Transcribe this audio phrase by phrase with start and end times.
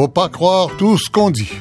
[0.00, 1.52] Faut pas croire tout ce qu'on dit.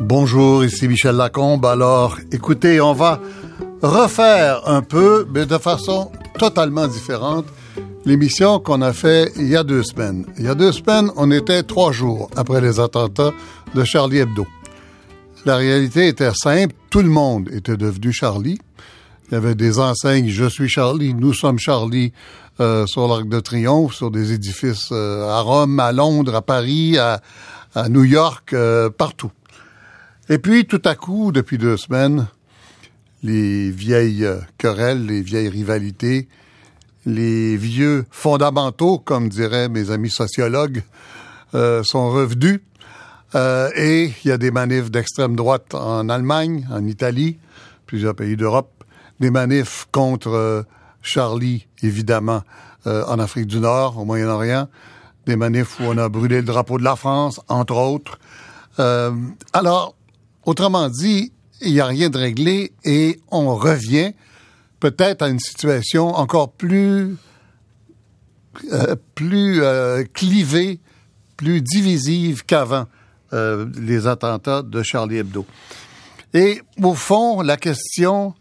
[0.00, 1.66] Bonjour, ici Michel Lacombe.
[1.66, 3.20] Alors, écoutez, on va
[3.82, 7.44] refaire un peu, mais de façon totalement différente,
[8.04, 10.24] l'émission qu'on a fait il y a deux semaines.
[10.38, 13.32] Il y a deux semaines, on était trois jours après les attentats
[13.74, 14.46] de Charlie Hebdo.
[15.44, 18.58] La réalité était simple, tout le monde était devenu Charlie.
[19.28, 22.12] Il y avait des enseignes Je suis Charlie, nous sommes Charlie
[22.60, 26.98] euh, sur l'Arc de Triomphe, sur des édifices euh, à Rome, à Londres, à Paris,
[26.98, 27.22] à,
[27.88, 29.30] New York, euh, partout.
[30.28, 32.26] Et puis, tout à coup, depuis deux semaines,
[33.22, 34.26] les vieilles
[34.58, 36.28] querelles, les vieilles rivalités,
[37.06, 40.82] les vieux fondamentaux, comme diraient mes amis sociologues,
[41.54, 42.60] euh, sont revenus.
[43.34, 47.38] Euh, et il y a des manifs d'extrême droite en Allemagne, en Italie,
[47.86, 48.84] plusieurs pays d'Europe,
[49.20, 50.62] des manifs contre euh,
[51.02, 52.42] Charlie, évidemment,
[52.86, 54.66] en Afrique du Nord, au Moyen-Orient,
[55.26, 58.18] des manifs où on a brûlé le drapeau de la France, entre autres.
[59.52, 59.94] Alors,
[60.44, 64.14] Autrement dit, il n'y a rien de réglé et on revient
[64.80, 67.16] peut-être à une situation encore plus
[68.72, 70.80] euh, plus euh, clivée,
[71.36, 72.86] plus divisive qu'avant
[73.32, 75.46] euh, les attentats de Charlie Hebdo.
[76.34, 78.34] Et au fond, la question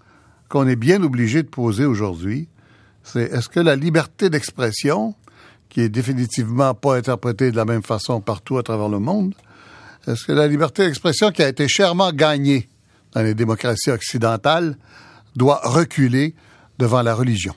[0.50, 2.50] qu'on est bien obligé de poser aujourd'hui,
[3.04, 5.14] c'est est-ce que la liberté d'expression,
[5.70, 9.36] qui est définitivement pas interprétée de la même façon partout à travers le monde,
[10.08, 12.68] est-ce que la liberté d'expression qui a été chèrement gagnée
[13.14, 14.76] dans les démocraties occidentales
[15.36, 16.36] doit reculer
[16.78, 17.54] devant la religion?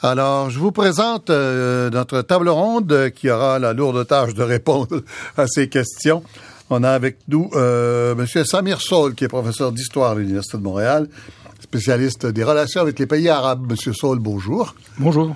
[0.00, 5.02] Alors, je vous présente euh, notre table ronde qui aura la lourde tâche de répondre
[5.36, 6.22] à ces questions.
[6.70, 8.44] On a avec nous euh, M.
[8.44, 11.08] Samir Saul, qui est professeur d'histoire à l'Université de Montréal,
[11.60, 13.66] spécialiste des relations avec les pays arabes.
[13.68, 13.92] M.
[13.92, 14.76] Saul, bonjour.
[14.98, 15.34] Bonjour.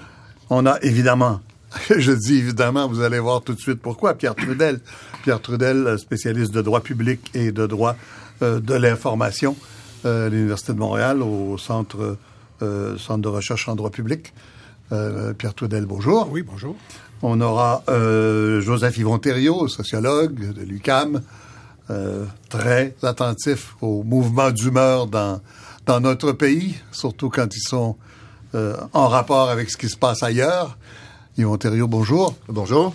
[0.48, 1.41] On a évidemment,
[1.97, 4.78] je dis évidemment, vous allez voir tout de suite pourquoi, Pierre Trudel.
[5.25, 7.97] Pierre Trudel, spécialiste de droit public et de droit
[8.42, 9.56] euh, de l'information
[10.04, 12.16] à l'Université de Montréal, au centre,
[12.62, 14.32] euh, centre de recherche en droit public.
[14.92, 16.28] Euh, Pierre Trudel, bonjour.
[16.30, 16.76] Oui, bonjour.
[17.22, 21.22] On aura euh, Joseph Yvon Thériault, sociologue de l'UCAM,
[21.90, 25.40] euh, très attentif au mouvement d'humeur dans,
[25.86, 27.96] dans notre pays, surtout quand ils sont
[28.54, 30.76] euh, en rapport avec ce qui se passe ailleurs.
[31.38, 32.34] Yvon Thériault, bonjour.
[32.48, 32.92] Bonjour.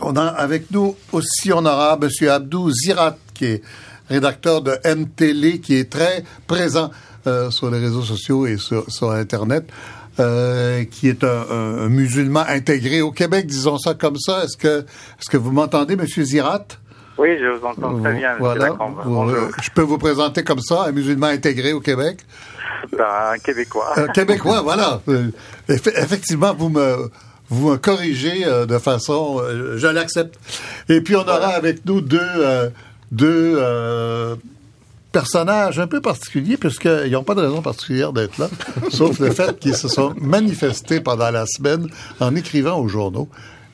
[0.00, 2.28] On a avec nous aussi, on aura M.
[2.28, 3.62] Abdou Zirat, qui est
[4.10, 6.90] rédacteur de MTL, qui est très présent
[7.26, 9.64] euh, sur les réseaux sociaux et sur, sur Internet.
[10.18, 14.44] Euh, qui est un, musulman intégré au Québec, disons ça comme ça.
[14.44, 16.66] Est-ce que, est-ce que vous m'entendez, Monsieur Zirat?
[17.16, 18.36] Oui, je vous entends très bien.
[18.38, 18.76] Voilà.
[19.06, 22.18] Euh, je peux vous présenter comme ça, un musulman intégré au Québec?
[22.92, 23.92] Ben, un Québécois.
[23.96, 25.00] Un Québécois, voilà.
[25.68, 27.08] Eff effectivement, vous me,
[27.48, 29.40] vous me corrigez de façon,
[29.76, 30.38] je l'accepte.
[30.90, 32.72] Et puis on aura avec nous deux,
[33.10, 33.58] deux
[35.12, 38.48] personnages un peu particuliers, puisqu'ils n'ont pas de raison particulière d'être là,
[38.90, 41.88] sauf le fait qu'ils se sont manifestés pendant la semaine
[42.20, 43.28] en écrivant aux journaux.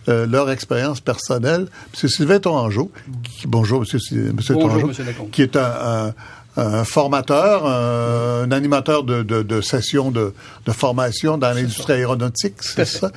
[0.09, 1.67] Euh, leur expérience personnelle.
[2.01, 2.09] M.
[2.09, 2.93] Sylvain Tourangeau,
[3.25, 3.87] qui, bonjour M.
[3.93, 4.15] Monsieur
[4.55, 6.13] bonjour, Tourangeau, monsieur qui est un,
[6.57, 10.33] un, un formateur, un, un, animateur de, de, de sessions de,
[10.65, 13.11] de, formation dans l'industrie aéronautique, c'est ça.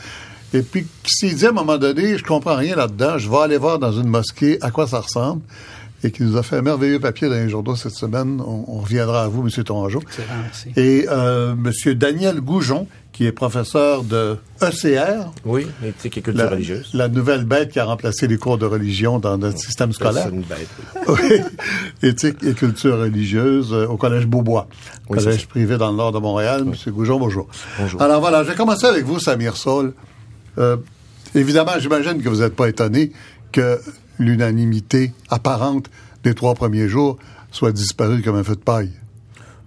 [0.51, 3.37] Et puis, qui s'est dit à un moment donné, je comprends rien là-dedans, je vais
[3.37, 5.43] aller voir dans une mosquée à quoi ça ressemble
[6.03, 8.41] et qui nous a fait un merveilleux papier dans les journaux cette semaine.
[8.41, 9.63] On, on reviendra à vous, M.
[9.63, 10.01] Tongeau.
[10.75, 11.93] Et euh, M.
[11.95, 15.31] Daniel Goujon, qui est professeur de ECR.
[15.43, 16.91] Oui, éthique et culture la, religieuse.
[16.93, 20.27] La nouvelle bête qui a remplacé les cours de religion dans notre système scolaire.
[20.29, 20.69] C'est une bête.
[21.07, 21.41] Oui.
[22.01, 24.67] éthique et culture religieuse euh, au Collège Beaubois,
[25.09, 26.63] oui, collège privé dans le nord de Montréal.
[26.65, 26.79] Oui.
[26.85, 26.93] M.
[26.93, 27.47] Goujon, bonjour.
[27.77, 28.01] Bonjour.
[28.01, 29.93] Alors voilà, je vais commencer avec vous, Samir Saul.
[30.57, 30.77] Euh,
[31.35, 33.11] évidemment, j'imagine que vous n'êtes pas étonné
[33.51, 33.79] que
[34.19, 35.89] l'unanimité apparente
[36.23, 37.17] des trois premiers jours
[37.51, 38.91] soit disparue comme un feu de paille.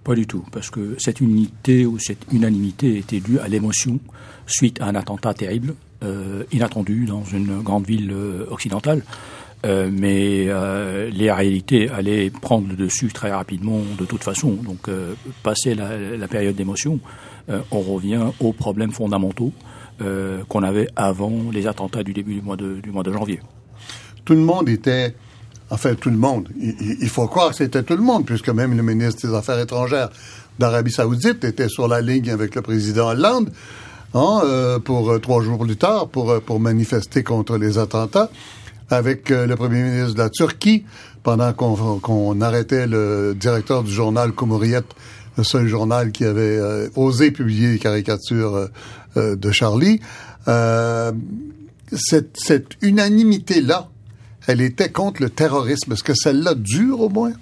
[0.04, 3.99] Pas du tout, parce que cette unité ou cette unanimité était due à l'émotion
[4.46, 9.02] suite à un attentat terrible, euh, inattendu dans une grande ville euh, occidentale.
[9.64, 10.46] Euh, mais
[11.12, 14.55] les réalités allaient prendre le dessus très rapidement de toute façon.
[14.55, 14.90] Donc,
[15.44, 16.98] passé la, période d'émotion,
[17.70, 19.52] on revient aux problèmes fondamentaux
[20.48, 22.43] qu'on avait avant les attentats du début du
[22.90, 23.38] mois de janvier.
[24.24, 25.14] Tout le monde était
[25.72, 26.48] enfin tout le monde.
[26.60, 30.10] Il, faut croire que c'était tout le monde, puisque même le ministre des Affaires étrangères
[30.58, 33.50] d'Arabie saoudite était sur la ligne avec le président Hollande.
[34.14, 38.30] hein, euh, pour euh, trois jours plus tard pour, euh, pour manifester contre les attentats
[38.90, 40.84] avec le premier ministre de la Turquie
[41.22, 44.82] pendant qu'on arrêtait le directeur du journal Cumhuriyet,
[45.38, 46.60] le seul journal qui avait
[46.94, 48.69] osé publier les caricatures
[49.16, 50.00] de Charlie.
[50.44, 53.88] cette, cette unanimité-là,
[54.47, 55.93] elle était contre le terrorisme.
[55.93, 57.33] Est-ce que celle-là dure au moins?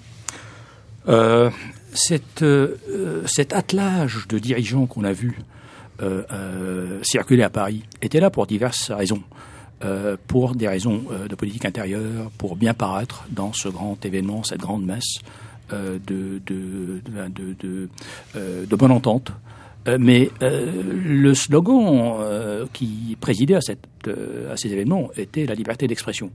[1.07, 1.49] Euh,
[1.93, 2.77] cette, euh,
[3.25, 5.37] cet attelage de dirigeants qu'on a vu
[6.01, 9.21] euh, euh, circuler à Paris était là pour diverses raisons.
[9.83, 14.61] Euh, pour des raisons de politique intérieure, pour bien paraître dans ce grand événement, cette
[14.61, 15.19] grande messe
[15.71, 16.39] de
[18.75, 19.31] bonne entente.
[19.99, 23.87] mais le slogan qui présidait à, cette,
[24.51, 26.29] à ces événements était la liberté d'expression.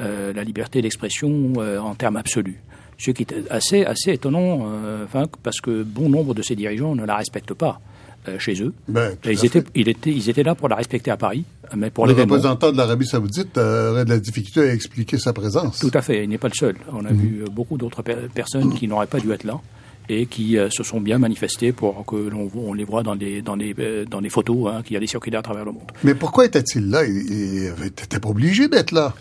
[0.00, 2.60] La liberté d'expression en termes absolus
[3.02, 5.06] ce qui est assez, assez étonnant, euh,
[5.42, 7.80] parce que bon nombre de ces dirigeants ne la respectent pas.
[8.28, 8.72] Euh, chez eux.
[8.86, 11.44] Ben, ils, étaient, ils, étaient, ils étaient là pour la respecter à Paris,
[11.74, 15.80] mais pour le représentant de l'Arabie Saoudite aurait de la difficulté à expliquer sa présence.
[15.80, 16.76] Tout à fait, il n'est pas le seul.
[16.92, 17.18] On a mhm.
[17.18, 19.60] vu beaucoup d'autres personnes qui n'auraient pas dû être là
[20.08, 23.42] et qui euh, se sont bien manifestées pour que l'on on les voit dans les
[23.42, 23.74] dans les
[24.08, 25.90] dans les photos hein, qui allaient circuler à travers le monde.
[26.04, 27.04] Mais pourquoi était-il là?
[27.04, 29.16] Il n'était pas obligé d'être là.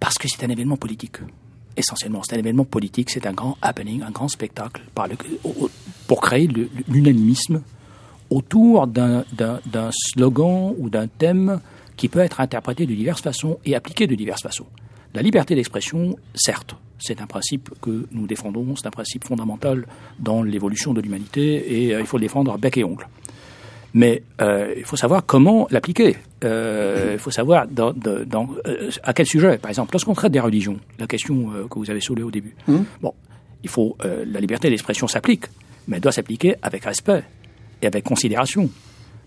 [0.00, 1.18] Parce que c'est un événement politique
[1.76, 2.22] essentiellement.
[2.22, 4.82] C'est un événement politique, c'est un grand happening, un grand spectacle
[6.06, 6.48] pour créer
[6.88, 7.62] l'unanimisme
[8.30, 9.24] autour d'un
[9.90, 11.60] slogan ou d'un thème
[11.96, 14.66] qui peut être interprété de diverses façons et appliqué de diverses façons.
[15.14, 19.86] La liberté d'expression, certes, c'est un principe que nous défendons, c'est un principe fondamental
[20.18, 23.06] dans l'évolution de l'humanité et euh, il faut le défendre bec et ongle.
[23.94, 26.16] Mais euh, il faut savoir comment l'appliquer.
[26.42, 29.56] Euh, il faut savoir dans, dans, euh, à quel sujet.
[29.56, 32.56] Par exemple, lorsqu'on traite des religions, la question que vous avez soulevée au début.
[32.66, 32.78] Mmh.
[33.00, 33.14] Bon,
[33.62, 35.44] il faut la liberté d'expression s'applique,
[35.86, 37.22] mais elle doit s'appliquer avec respect
[37.80, 38.68] et avec considération.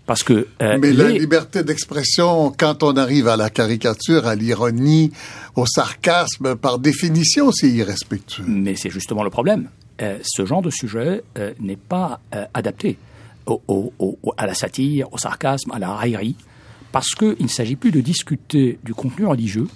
[0.04, 5.12] Parce que, mais la liberté d'expression, quand on arrive à la caricature, à l'ironie,
[5.56, 8.44] au sarcasme, par définition, c'est irrespectueux.
[8.46, 9.68] Mais c'est justement le problème.
[9.98, 11.22] ce genre de sujet
[11.58, 12.20] n'est pas
[12.54, 12.98] adapté
[14.36, 16.36] à la satire, au sarcasme, à la raillerie,
[16.92, 19.66] parce qu'il ne s'agit plus de discuter du contenu religieux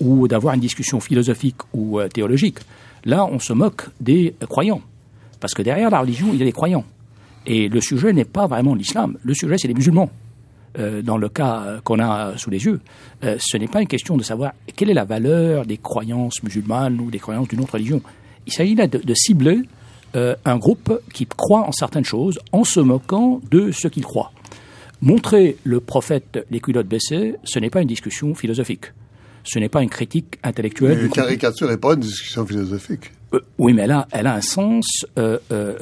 [0.00, 2.58] ou d'avoir une discussion philosophique ou euh, théologique.
[3.04, 4.80] Là, on se moque des croyants,
[5.40, 6.84] parce que derrière la religion, il y a des croyants.
[7.46, 10.10] Et le sujet n'est pas vraiment l'islam, le sujet, c'est les musulmans.
[10.78, 12.80] Euh, dans le cas qu'on a sous les yeux,
[13.24, 16.98] euh, ce n'est pas une question de savoir quelle est la valeur des croyances musulmanes
[16.98, 18.00] ou des croyances d'une autre religion.
[18.46, 19.60] Il s'agit là de cibler
[20.14, 24.32] euh, un groupe qui croit en certaines choses en se moquant de ce qu'il croit.
[25.00, 28.86] Montrer le prophète les culottes baissées, ce n'est pas une discussion philosophique.
[29.44, 30.98] Ce n'est pas une critique intellectuelle.
[30.98, 33.10] Mais une caricature n'est pas une discussion philosophique.
[33.34, 35.38] Euh, oui, mais elle a, elle a un sens euh,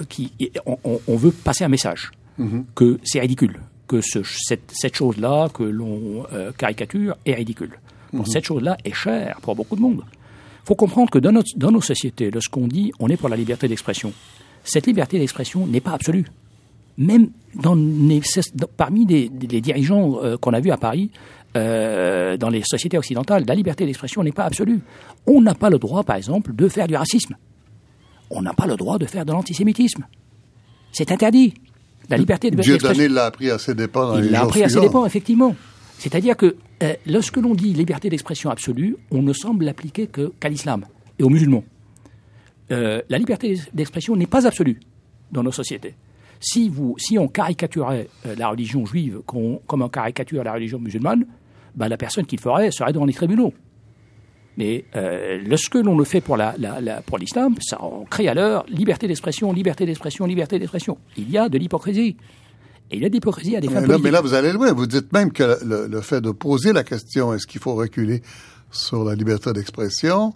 [0.09, 0.33] qui.
[0.65, 2.65] On, veut passer un message mhm.
[2.75, 6.25] que c'est ridicule, que ce, cette, cette chose-là que l'on
[6.57, 7.79] caricature est ridicule.
[8.13, 8.27] Mhm.
[8.27, 10.03] cette chose-là est chère pour beaucoup de monde.
[10.63, 14.13] Il faut comprendre que dans, nos sociétés, lorsqu'on dit on est pour la liberté d'expression,
[14.65, 16.27] cette liberté d'expression n'est pas absolue.
[16.99, 17.77] Même dans
[18.77, 21.11] parmi les, dirigeants euh, qu'on a vus à Paris,
[21.57, 24.81] euh, dans les sociétés occidentales, la liberté d'expression n'est pas absolue.
[25.27, 27.37] On n'a pas le droit, par exemple, de faire du racisme.
[28.31, 30.05] On n'a pas le droit de faire de l'antisémitisme.
[30.93, 31.55] C'est interdit.
[32.09, 32.93] La liberté d'expression.
[32.93, 34.19] Dieu l'a appris à ses dépens.
[34.19, 35.55] Il l'a appris à ses dépens, effectivement.
[36.01, 40.87] C'est-à-dire que euh, lorsque l'on dit liberté d'expression absolue, on ne semble l'appliquer qu'à l'islam
[41.19, 41.63] et aux musulmans.
[42.73, 44.81] Euh, la liberté d'expression n'est pas absolue
[45.31, 45.95] dans nos sociétés.
[46.41, 51.27] Si, vous, si on caricaturait euh, la religion juive comme on caricature la religion musulmane,
[51.75, 53.53] bah, la personne qui le ferait serait devant les tribunaux.
[54.57, 54.85] Mais
[55.47, 60.59] lorsque l'on le fait pour l'islam, ça on crée alors liberté d'expression, liberté d'expression, liberté
[60.59, 60.99] d'expression.
[61.17, 62.17] Il y a de l'hypocrisie.
[62.91, 64.73] Et il y a d'hypocrisie à des fins Mais là, vous allez loin.
[64.73, 68.23] Vous dites même que le, fait de poser la question est-ce qu'il faut reculer
[68.71, 70.35] sur la liberté d'expression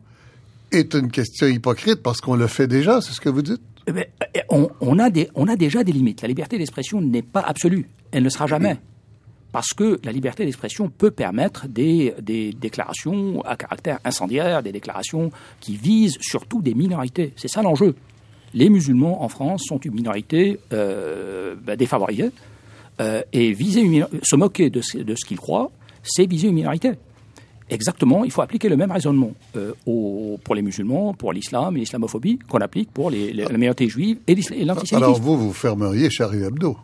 [0.71, 3.61] est une question hypocrite parce qu'on le fait déjà, c'est ce que vous dites?
[3.87, 6.23] Eh ben, eh, on, a des, on a déjà des limites.
[6.23, 7.89] La liberté d'expression n'est pas absolue.
[8.13, 8.79] Elle ne sera jamais.
[9.53, 15.31] Parce que la liberté d'expression peut permettre des, des, déclarations à caractère incendiaire, des déclarations
[15.61, 17.33] qui visent surtout des minorités.
[17.37, 17.95] C'est ça l'enjeu
[18.55, 22.31] les musulmans en France sont une minorité euh, bah, défavorisée,
[23.01, 25.71] euh, et viser se moquer de ce, de ce qu'ils croient,
[26.03, 26.93] c'est viser une minorité.
[27.69, 29.73] Exactement, il faut appliquer le même raisonnement euh,
[30.45, 34.35] pour les musulmans, pour l'islam et l'islamophobie qu'on applique pour les, la minorité juive et
[34.35, 34.97] l'antisémitisme.
[34.97, 36.77] Alors vous, vous fermeriez Charlie Hebdo?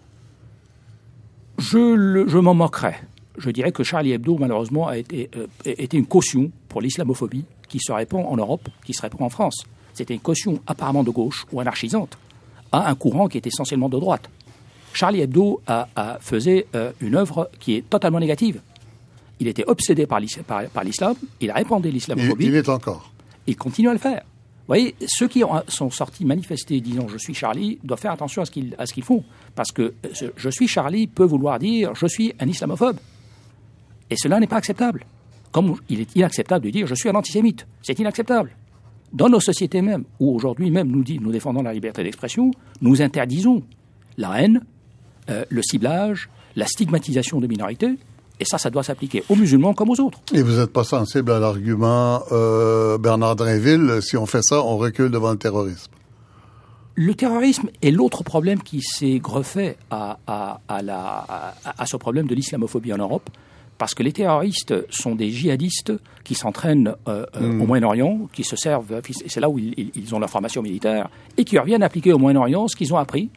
[1.59, 2.99] Je, je m'en moquerais.
[3.37, 5.31] Je dirais que Charlie Hebdo, malheureusement, a été,
[5.65, 9.65] été une caution pour l'islamophobie qui se répand en Europe, qui se répand en France
[10.01, 12.17] c'était une caution apparemment de gauche ou anarchisante
[12.73, 14.31] à un courant qui est essentiellement de droite.
[14.95, 18.63] Charlie Hebdo a, faisait euh, une œuvre qui est totalement négative.
[19.41, 22.47] Il était obsédé par l'islam, il a répandu l'islamophobie.
[22.47, 23.13] Il, il est encore.
[23.47, 24.23] Il continue à le faire.
[24.23, 28.87] Vous voyez, ceux qui sont sortis manifester disant je suis Charlie doivent faire attention à
[28.87, 29.23] ce qu'ils font.
[29.55, 29.83] Parce que
[30.23, 32.99] euh, je suis Charlie peut vouloir dire je suis un islamophobe.
[34.09, 35.05] Et cela n'est pas acceptable.
[35.53, 37.67] Comme il est inacceptable de dire je suis un antisémite.
[37.83, 38.53] C'est inacceptable.
[39.13, 42.51] Dans nos sociétés même, où aujourd'hui même nous, dit, nous défendons la liberté d'expression,
[42.81, 43.63] nous interdisons
[44.17, 44.63] la haine,
[45.29, 47.97] euh, le ciblage, la stigmatisation de minorités,
[48.39, 50.21] et ça, ça doit s'appliquer aux musulmans comme aux autres.
[50.33, 54.79] Et vous n'êtes pas sensible à l'argument euh, Bernard Drinville, si on fait ça, on
[54.79, 55.91] recule devant le terrorisme
[56.97, 62.35] le terrorisme est l'autre problème qui s'est greffé à, à, à, à, ce problème de
[62.35, 63.31] l'islamophobie en Europe,
[63.81, 67.63] parce que les terroristes sont des djihadistes qui s'entraînent euh, euh, hmm.
[67.63, 71.59] au Moyen-Orient, qui se servent, c'est là où ils, ont leur formation militaire, et qui
[71.59, 73.31] reviennent appliquer au Moyen-Orient ce qu'ils ont appris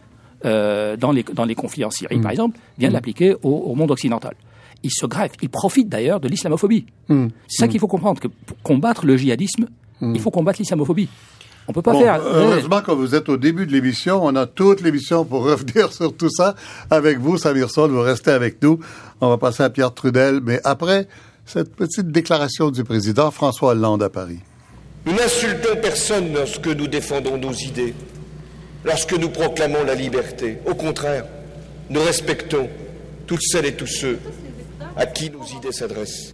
[0.43, 2.31] dans, les, dans les conflits en Syrie, par hmm.
[2.31, 2.93] exemple, viennent hmm.
[2.93, 4.35] l'appliquer au monde occidental
[4.83, 6.85] il se greffe, il profite d'ailleurs de l'islamophobie.
[7.07, 7.27] Hmm.
[7.47, 7.69] C'est ça hmm.
[7.69, 9.67] qu'il faut comprendre, que pour combattre le djihadisme,
[10.01, 10.13] hmm.
[10.13, 11.09] il faut combattre l'islamophobie.
[11.67, 12.21] On peut pas faire.
[12.21, 16.15] Heureusement, quand vous êtes au début de l'émission, on a toute l'émission pour revenir sur
[16.15, 16.55] tout ça
[16.89, 17.91] avec vous, Samir Sol.
[17.91, 18.79] Vous restez avec nous.
[19.21, 20.41] On va passer à Pierre Trudel.
[20.43, 21.07] Mais après
[21.45, 24.39] cette petite déclaration du président François Hollande à Paris.
[25.05, 27.93] Nous n'insultons personne lorsque nous défendons nos idées,
[28.85, 30.59] lorsque nous proclamons la liberté.
[30.65, 31.25] Au contraire,
[31.89, 32.69] nous respectons
[33.27, 34.19] toutes celles et tous ceux
[34.95, 36.33] à qui nos idées s'adressent.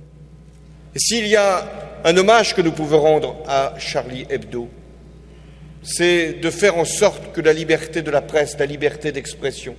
[0.95, 1.65] Et s'il y a
[2.03, 4.69] un hommage que nous pouvons rendre à Charlie Hebdo,
[5.83, 9.75] c'est de faire en sorte que la liberté de la presse, la liberté d'expression,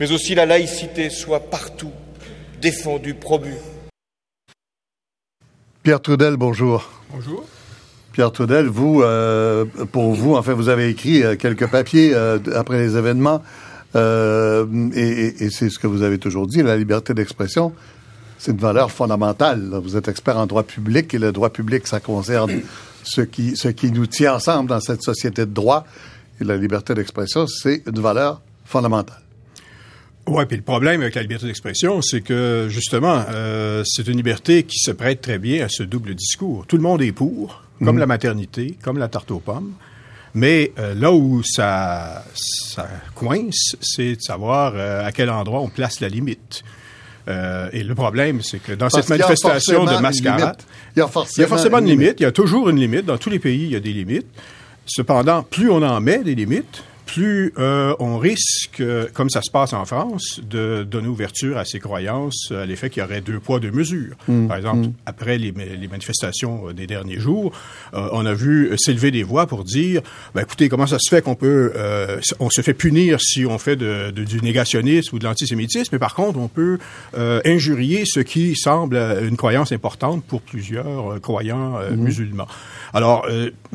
[0.00, 1.92] mais aussi la laïcité soit partout
[2.60, 3.56] défendue, promue.
[5.82, 6.90] Pierre Trudel, bonjour.
[7.12, 7.44] Bonjour.
[8.12, 12.38] Pierre Trudel, vous, euh, pour vous, en fait, vous avez écrit euh, quelques papiers euh,
[12.54, 13.42] après les événements
[13.94, 17.72] euh, et, et, c'est ce que vous avez toujours dit, la liberté d'expression,
[18.38, 19.70] c'est une valeur fondamentale.
[19.82, 22.62] Vous êtes expert en droit public et le droit public, ça concerne
[23.02, 25.86] ce qui, ce qui nous tient ensemble dans cette société de droit.
[26.40, 29.22] Et la liberté d'expression, c'est une valeur fondamentale.
[30.28, 34.62] Oui, puis le problème avec la liberté d'expression, c'est que justement, euh, c'est une liberté
[34.62, 36.64] qui se prête très bien à ce double discours.
[36.66, 38.00] Tout le monde est pour, comme mhm.
[38.00, 39.72] la maternité, comme la tarte aux pommes.
[40.34, 45.68] Mais euh, là où ça, ça coince, c'est de savoir euh, à quel endroit on
[45.68, 46.62] place la limite.
[47.28, 50.58] Euh, et le problème, c'est que dans cette manifestation de mascarade,
[50.96, 52.20] il y a forcément, une limite.
[52.20, 53.06] Il y a toujours une limite.
[53.06, 54.26] Dans tous les pays, il y a des limites.
[54.86, 59.50] Cependant, plus on en met des limites, plus euh, on risque, euh, comme ça se
[59.50, 63.38] passe en France, de donner ouverture à ces croyances à l'effet qu'il y aurait deux
[63.38, 64.16] poids, deux mesures.
[64.28, 64.92] Mmh, Par exemple, mmh.
[65.04, 67.52] après les, les, manifestations euh, des derniers jours,
[67.92, 70.00] on a vu s'élever des voix pour dire,
[70.34, 71.72] ben, écoutez, comment ça se fait qu'on peut,
[72.40, 75.98] on se fait punir si on fait de, de, du négationnisme ou de l'antisémitisme, mais
[75.98, 76.78] par contre, on peut
[77.14, 81.96] injurier ce qui semble une croyance importante pour plusieurs croyants mmh.
[81.96, 82.48] musulmans.
[82.94, 83.26] Alors,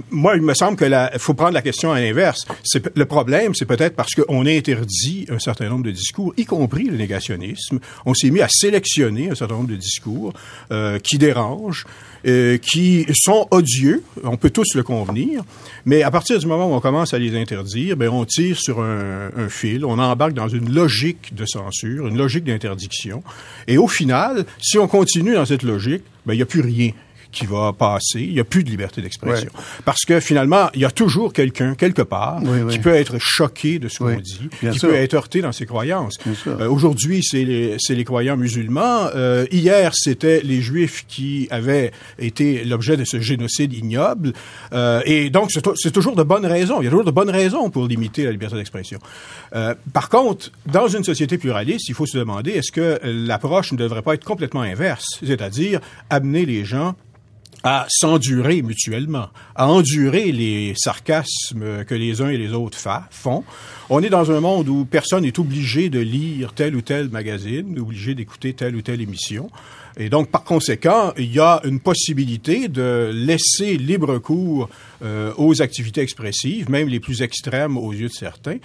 [0.10, 0.86] moi, il me semble que
[1.20, 2.46] faut prendre la question à l'inverse.
[2.64, 6.34] C'est le problème problème, c'est peut-être parce qu'on a interdit un certain nombre de discours,
[6.38, 7.80] y compris le négationnisme.
[8.06, 10.32] On s'est mis à sélectionner un certain nombre de discours
[10.72, 11.86] euh, qui dérangent,
[12.26, 14.02] euh, qui sont odieux.
[14.24, 15.44] On peut tous le convenir.
[15.86, 18.80] Mais à partir du moment où on commence à les interdire, ben on tire sur
[18.80, 23.24] un, fil, on embarque dans une logique de censure, une logique d'interdiction.
[23.68, 26.92] Et au final, si on continue dans cette logique, ben il n'y a plus rien
[27.38, 28.22] qui va passer.
[28.22, 29.50] Il n'y a plus de liberté d'expression.
[29.86, 33.88] Parce que finalement, il y a toujours quelqu'un, quelque part, qui peut être choqué de
[33.88, 36.18] ce qu'on dit, qui peut être heurté dans ses croyances.
[36.48, 39.10] Euh, aujourd'hui, c'est les, les, croyants musulmans.
[39.16, 44.34] Euh, hier, c'était les juifs qui avaient été l'objet de ce génocide ignoble.
[44.74, 46.82] Euh, et donc, c'est toujours de bonnes raisons.
[46.82, 49.00] Il y a toujours de bonnes raisons pour limiter la liberté d'expression.
[49.94, 54.02] par contre, dans une société pluraliste, il faut se demander est-ce que l'approche ne devrait
[54.02, 55.80] pas être complètement inverse, c'est-à-dire
[56.10, 56.96] amener les gens
[57.64, 62.78] à s'endurer mutuellement, à endurer les sarcasmes que les uns et les autres
[63.12, 63.44] font.
[63.90, 67.80] On est dans un monde où personne n'est obligé de lire tel ou tel magazine,
[67.80, 69.50] obligé d'écouter telle ou telle émission.
[70.00, 74.70] Et donc, par conséquent, il y a une possibilité de laisser libre cours
[75.04, 78.58] euh, aux activités expressives, même les plus extrêmes aux yeux de certains.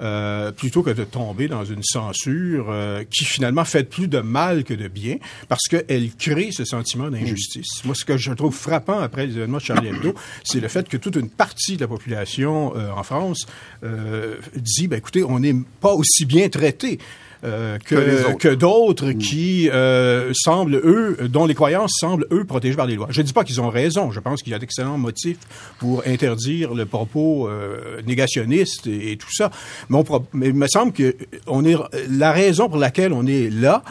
[0.00, 4.62] Euh, plutôt que de tomber dans une censure euh, qui finalement fait plus de mal
[4.62, 5.16] que de bien,
[5.48, 7.82] parce qu'elle crée ce sentiment d'injustice.
[7.84, 10.86] Moi, ce que je trouve frappant après les événements de Charlie Hebdo, c'est le fait
[10.86, 13.46] que toute une partie de la population euh, en France
[14.54, 16.98] dit, ben, écoutez, on n'est pas aussi bien traité
[17.44, 22.96] euh, Que d'autres qui euh, semblent, eux, dont les croyances semblent, eux, protégées par les
[22.96, 23.08] lois.
[23.10, 24.10] Je ne dis pas qu'ils ont raison.
[24.10, 25.38] Je pense qu'il y a d'excellents motifs
[25.78, 29.50] pour interdire le propos euh, négationniste et, et tout ça.
[29.88, 31.16] Mais, on mais il me semble que
[31.46, 31.76] on est,
[32.08, 33.82] la raison pour laquelle on est là,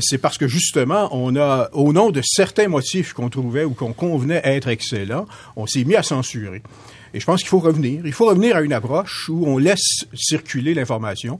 [0.00, 3.92] c'est parce que justement, on a, au nom de certains motifs qu'on trouvait ou qu'on
[3.92, 5.26] convenait être excellents,
[5.56, 6.62] on s'est mis à censurer.
[7.14, 8.02] Et je pense qu'il faut revenir.
[8.04, 11.38] Il faut revenir à une approche où on laisse circuler l'information.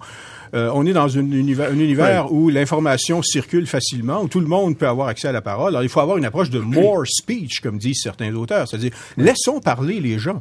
[0.55, 4.47] Euh, on est dans une univers, un univers où l'information circule facilement, où tout le
[4.47, 5.69] monde peut avoir accès à la parole.
[5.69, 8.69] Alors, il faut avoir une approche de more speech, comme disent certains auteurs.
[8.69, 10.41] C'est-à-dire, laissons parler les gens.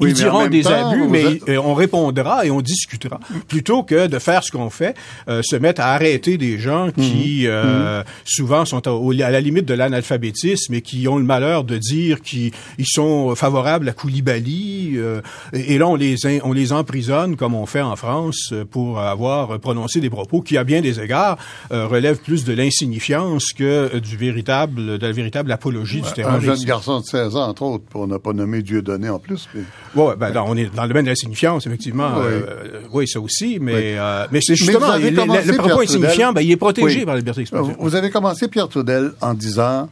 [0.00, 4.06] Ils Oui, diront des temps, abus, mais êtes- on répondra et on discutera, plutôt que
[4.08, 4.96] de faire ce qu'on fait,
[5.28, 9.74] euh, se mettre à arrêter des gens qui euh, souvent sont à la limite de
[9.74, 14.94] l'analphabétisme et qui ont le malheur de dire qu'ils ils sont favorables à Koulibaly.
[14.96, 15.20] euh,
[15.52, 18.98] et, et là, on les, in- on les emprisonne, comme on fait en France, pour
[18.98, 21.38] avoir prononcé des propos qui, à bien des égards,
[21.72, 26.46] euh, relèvent plus de l'insignifiance que du véritable, de la véritable apologie du Un terrorisme.
[26.56, 29.48] jeune garçon de 16 ans, entre autres, pour ne pas nommer Dieudonné en plus.
[29.54, 29.62] mais-
[29.96, 32.10] Ouais, ben, on est dans le domaine de l'insignifiance, effectivement.
[32.16, 32.24] Oui.
[32.26, 33.80] Euh, oui, ça aussi, mais, Oui.
[33.96, 36.56] euh, mais c'est Mais justement, vous avez le, le- propos Pierre insignifiant, ben, il est
[36.56, 37.04] protégé Oui.
[37.04, 37.74] par la liberté d'expression.
[37.78, 39.88] Vous vous avez commencé, Pierre Trudel, en disant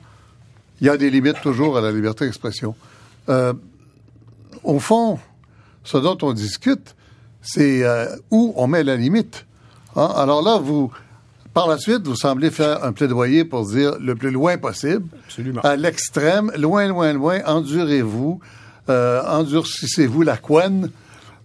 [0.80, 2.74] il y a des limites toujours à la liberté d'expression.
[3.28, 3.52] Euh,
[4.64, 5.18] au fond,
[5.84, 6.94] ce dont on discute,
[7.40, 9.46] c'est euh, où on met la limite.
[9.96, 10.08] Hein?
[10.16, 10.90] Alors là, vous,
[11.54, 15.60] par la suite, vous semblez faire un plaidoyer pour dire le plus loin possible, Absolument.
[15.62, 18.40] à l'extrême, loin, loin, loin, endurez-vous,
[18.92, 20.90] euh, endurcissez-vous la couenne,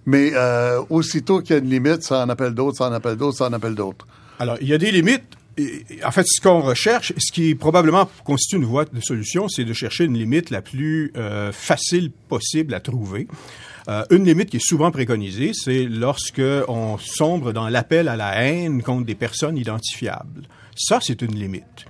[0.05, 3.15] mais euh, aussitôt qu'il y a une limite, ça en appelle d'autres, ça en appelle
[3.15, 4.05] d'autres, ça en appelle d'autres.
[4.39, 5.23] Alors, il y a des limites.
[6.05, 9.73] En fait, ce qu'on recherche, ce qui probablement constitue une voie de solution, c'est de
[9.73, 13.27] chercher une limite la plus euh, facile possible à trouver.
[14.09, 18.83] Une limite qui est souvent préconisée, c'est lorsque on sombre dans l'appel à la haine
[18.83, 20.43] contre des personnes identifiables.
[20.75, 21.85] Ça, c'est une limite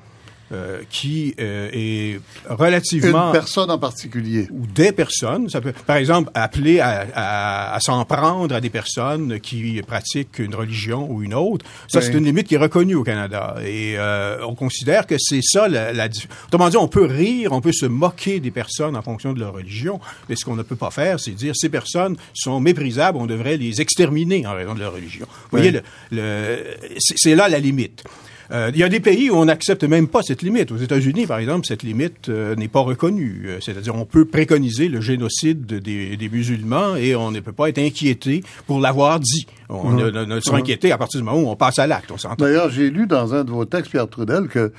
[0.53, 4.47] euh, qui euh, est relativement Une personne en particulier.
[4.51, 5.49] ou des personnes.
[5.49, 10.39] Ça peut, par exemple, appeler à, à- à s'en prendre à des personnes qui pratiquent
[10.39, 11.65] une religion ou une autre.
[11.87, 12.05] Ça, Oui.
[12.05, 13.55] c'est une limite qui est reconnue au Canada.
[13.65, 16.07] Et euh, on considère que c'est ça la, la
[16.47, 19.53] Autrement dit, on peut rire, on peut se moquer des personnes en fonction de leur
[19.53, 23.25] religion, mais ce qu'on ne peut pas faire, c'est dire ces personnes sont méprisables, on
[23.25, 25.25] devrait les exterminer en raison de leur religion.
[25.51, 25.81] Vous voyez, le,
[26.11, 26.57] le-
[26.97, 28.03] c'est là la limite.
[28.51, 30.71] Euh, Il y a des pays où on n'accepte même pas cette limite.
[30.71, 33.43] Aux États-Unis, par exemple, cette limite euh, n'est pas reconnue.
[33.47, 37.69] Euh, C'est-à-dire, on peut préconiser le génocide des, des musulmans et on ne peut pas
[37.69, 39.47] être inquiété pour l'avoir dit.
[39.69, 42.11] On ne, ne- ne sera inquiété à partir du moment où on passe à l'acte.
[42.37, 44.71] D'ailleurs, j'ai lu dans un de vos textes, Pierre Trudel, que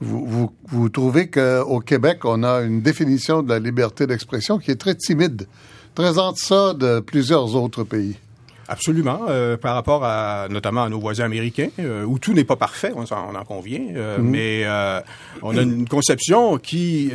[0.00, 4.72] vous, vous, vous trouvez qu'au Québec, on a une définition de la liberté d'expression qui
[4.72, 5.46] est très timide,
[5.94, 8.16] très en deçà de plusieurs autres pays.
[8.68, 12.56] Absolument, euh, par rapport à notamment à nos voisins américains, euh, où tout n'est pas
[12.56, 15.00] parfait, on, en convient, euh, mais euh,
[15.42, 17.12] on a une conception qui,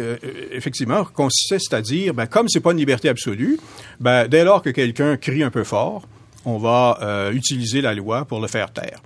[0.52, 3.60] effectivement, consiste à dire, ben, comme c'est pas une liberté absolue,
[4.00, 6.08] ben, dès lors que quelqu'un crie un peu fort,
[6.46, 9.02] on va utiliser la loi pour le faire taire.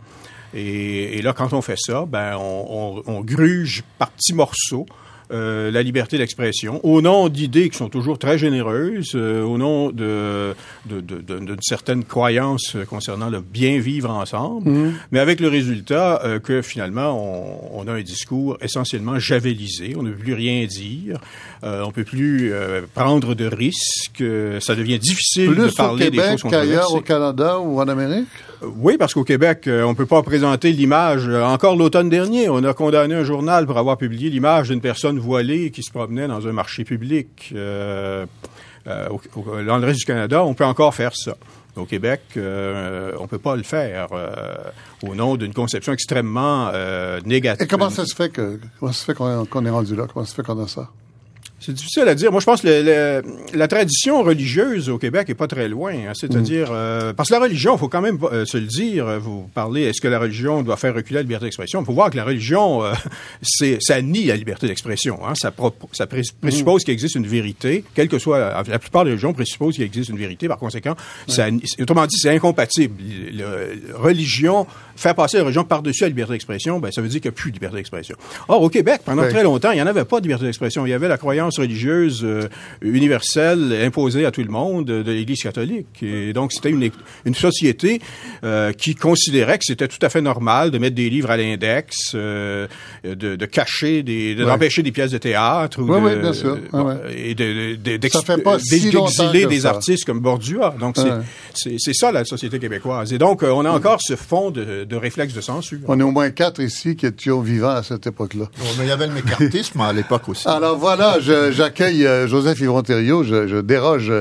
[0.54, 4.86] Et, et là, quand on fait ça, ben, on, on, on gruge par petits morceaux
[5.31, 9.89] euh, la liberté d'expression, au nom d'idées qui sont toujours très généreuses, euh, au nom
[9.91, 10.53] de,
[10.85, 14.69] de, de, de- d'une certaine croyance concernant le bien vivre ensemble,
[15.11, 20.03] mais avec le résultat euh, que finalement on, on a un discours essentiellement javelisé, on
[20.03, 21.19] ne peut plus rien dire,
[21.63, 24.23] euh, on peut plus euh, prendre de risques,
[24.59, 27.87] ça devient difficile de Plus au parler des Québec choses qu'ailleurs au Canada ou en
[27.87, 28.27] Amérique?
[28.63, 31.28] Oui, parce qu'au Québec, euh, on peut pas présenter l'image.
[31.28, 35.17] euh, Encore l'automne dernier, on a condamné un journal pour avoir publié l'image d'une personne
[35.17, 37.52] voilée qui se promenait dans un marché public.
[37.56, 38.26] Euh,
[38.88, 39.08] euh,
[39.65, 41.36] dans le reste du Canada, on peut encore faire ça.
[41.76, 44.08] Au Québec, on peut pas le faire
[45.08, 46.69] au nom d'une conception extrêmement
[47.26, 47.63] négative.
[47.63, 50.06] Et comment ça se fait qu'on est rendu là?
[50.12, 50.89] Comment ça se fait qu'on a ça?
[51.63, 52.32] C'est difficile à dire.
[52.32, 55.93] Moi, je pense que le- le- la tradition religieuse au Québec est pas très loin.
[55.93, 56.13] hein.
[56.15, 59.08] C'est-à-dire, euh, parce que la religion, faut quand même euh, se le dire.
[59.08, 61.80] euh, Vous parlez, est-ce que la religion doit faire reculer la liberté d'expression?
[61.82, 62.93] Il faut voir que la religion, euh,
[63.43, 65.19] c'est, ça nie la liberté d'expression.
[65.26, 65.34] Hein.
[65.36, 65.69] Ça, pré-
[66.41, 69.84] présuppose qu'il existe une vérité, quelle que soit la, la plupart des religions présupposent qu'il
[69.84, 70.47] existe une vérité.
[70.47, 70.95] Par conséquent,
[71.28, 71.47] ça,
[71.80, 72.95] autrement dit, c'est incompatible.
[73.04, 74.65] Le- le- religion,
[75.01, 77.37] faire passer la religion par-dessus la liberté d'expression, ben, ça veut dire qu'il n'y a
[77.37, 78.15] plus de liberté d'expression.
[78.47, 79.29] Or, au Québec, pendant Oui.
[79.29, 80.85] très longtemps, il n'y en avait pas de liberté d'expression.
[80.85, 82.47] Il y avait la croyance religieuse euh,
[82.81, 85.87] universelle imposée à tout le monde euh, de l'Église catholique.
[86.03, 86.89] Et donc, c'était une,
[87.25, 87.99] une société
[88.43, 92.11] euh, qui considérait que c'était tout à fait normal de mettre des livres à l'index,
[92.15, 92.67] euh,
[93.03, 94.47] de, de cacher, des, de- Ouais.
[94.49, 95.81] d'empêcher des pièces de théâtre.
[95.81, 96.57] Ou Oui, de, oui, bien sûr.
[96.71, 97.77] bon, Et de,
[98.59, 99.69] si d'exiler des ça.
[99.69, 100.75] artistes comme Bordua.
[100.79, 101.11] Donc, c'est,
[101.53, 103.13] c'est, c'est ça la société québécoise.
[103.13, 105.80] Et donc, euh, on a encore ce fond de, de, réflexe de censure.
[105.88, 108.45] On est au moins quatre ici qui étions vivants à cette époque-là.
[108.77, 110.47] mais il y avait le mécartisme à l'époque aussi.
[110.47, 114.12] Alors voilà, j'accueille euh, Joseph Yvon Thériault, je, je, déroge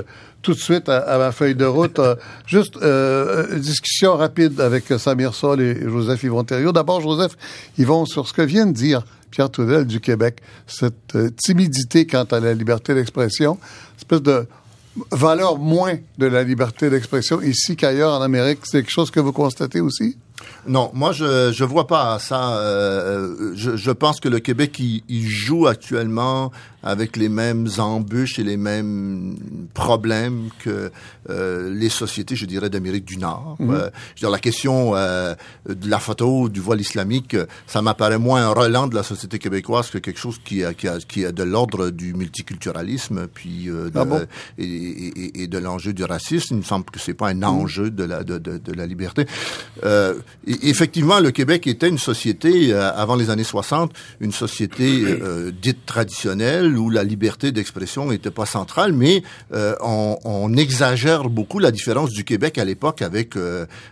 [0.43, 1.99] tout de suite à, ma feuille de route.
[1.99, 2.15] Euh,
[2.47, 6.73] juste euh, discussion rapide avec Samir Sol et Joseph Yvon Thériault.
[6.73, 7.37] D'abord, Joseph
[7.79, 12.25] Yvon, sur ce que vient de dire Pierre Trudel du Québec, cette euh, timidité quant
[12.25, 13.59] à la liberté d'expression,
[13.97, 14.47] espèce de
[15.13, 19.33] valeur moins de la liberté d'expression ici qu'ailleurs en Amérique, c'est quelque chose que vous
[19.33, 20.17] constatez aussi?
[20.67, 22.57] Non, moi je je vois pas ça.
[22.59, 26.51] Euh, je, je, pense que le Québec il, il, joue actuellement
[26.83, 29.37] avec les mêmes embûches et les mêmes
[29.75, 30.91] problèmes que
[31.29, 33.57] euh, les sociétés, je dirais, d'Amérique du Nord.
[33.59, 33.71] Mhm.
[33.71, 35.35] Euh, je veux dire, la question euh,
[35.69, 39.91] de la photo du voile islamique, ça m'apparaît moins un relent de la société québécoise
[39.91, 43.91] que quelque chose qui a, qui a, qui a de l'ordre du multiculturalisme, puis de,
[43.95, 44.05] ah
[44.59, 46.55] et, et, et, de l'enjeu du racisme.
[46.55, 47.45] Il me semble que c'est pas un mhm.
[47.45, 49.27] enjeu de la de, de, de la liberté.
[49.85, 50.15] Euh,
[50.47, 55.85] effectivement, le Québec était une société, euh, avant les années 60, une société euh, dite
[55.87, 61.71] traditionnelle où la liberté d'expression n'était pas centrale, mais euh, on, on, exagère beaucoup la
[61.71, 63.35] différence du Québec à l'époque avec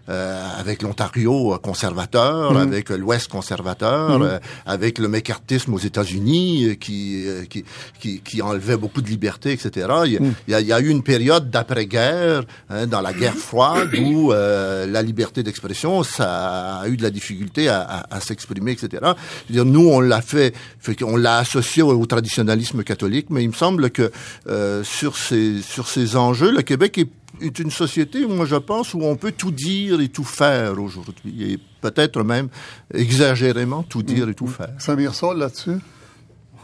[0.08, 2.56] avec l'Ontario conservateur, mmh.
[2.56, 4.40] avec l'Ouest conservateur, mmh.
[4.66, 7.64] avec le mécartisme aux États-Unis qui, qui,
[8.00, 9.88] qui, qui enlevait beaucoup de liberté, etc.
[10.06, 13.94] Il y a, il y a eu une période d'après-guerre, hein, dans la guerre froide,
[13.94, 19.12] où la liberté d'expression, ça a, eu de la difficulté à, s'exprimer, etc.
[19.48, 23.54] dire, nous, on l'a fait, fait on l'a associé au, traditionnalisme catholique, mais il me
[23.54, 24.10] semble que
[24.48, 27.08] euh, sur ces sur ces enjeux, le Québec est
[27.40, 31.52] est une société, moi je pense, où on peut tout dire et tout faire aujourd'hui,
[31.52, 32.48] et peut-être même
[32.92, 34.72] exagérément tout dire et tout faire.
[34.78, 35.78] Samir Sol là-dessus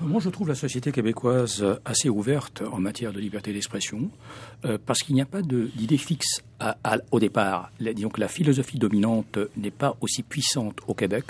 [0.00, 4.10] moi, je trouve la société québécoise assez ouverte en matière de liberté d'expression,
[4.64, 6.42] euh, parce qu'il n'y a pas d'idée fixe
[7.10, 7.70] au départ.
[7.78, 11.26] que la philosophie dominante n'est pas aussi puissante au Québec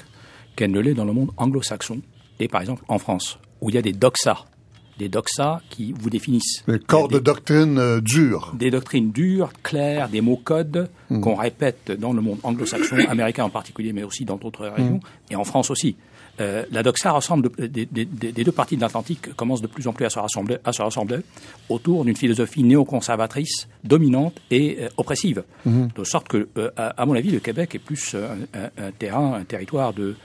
[0.56, 2.00] qu'elle ne l'est dans le monde anglo-saxon,
[2.40, 4.44] et par exemple en France, où il y a des doxas,
[4.98, 6.64] des doxas qui vous définissent.
[6.68, 8.54] Des corps de doctrine euh, dures.
[8.56, 11.20] Des doctrines dures, claires, des mots codes mmh.
[11.20, 15.32] qu'on répète dans le monde anglo-saxon, américain en particulier, mais aussi dans d'autres régions, mmh.
[15.32, 15.96] et en France aussi.
[16.40, 20.10] Euh, la doxa ressemble des deux parties de l'Atlantique commence de plus en plus à
[20.10, 21.18] se rassembler, à se rassembler
[21.68, 25.44] autour d'une philosophie néoconservatrice, dominante et euh, oppressive.
[25.64, 25.90] Mhm.
[25.94, 29.92] De sorte que, euh, à, mon avis, le Québec est plus un, terrain, un territoire
[29.92, 30.16] de,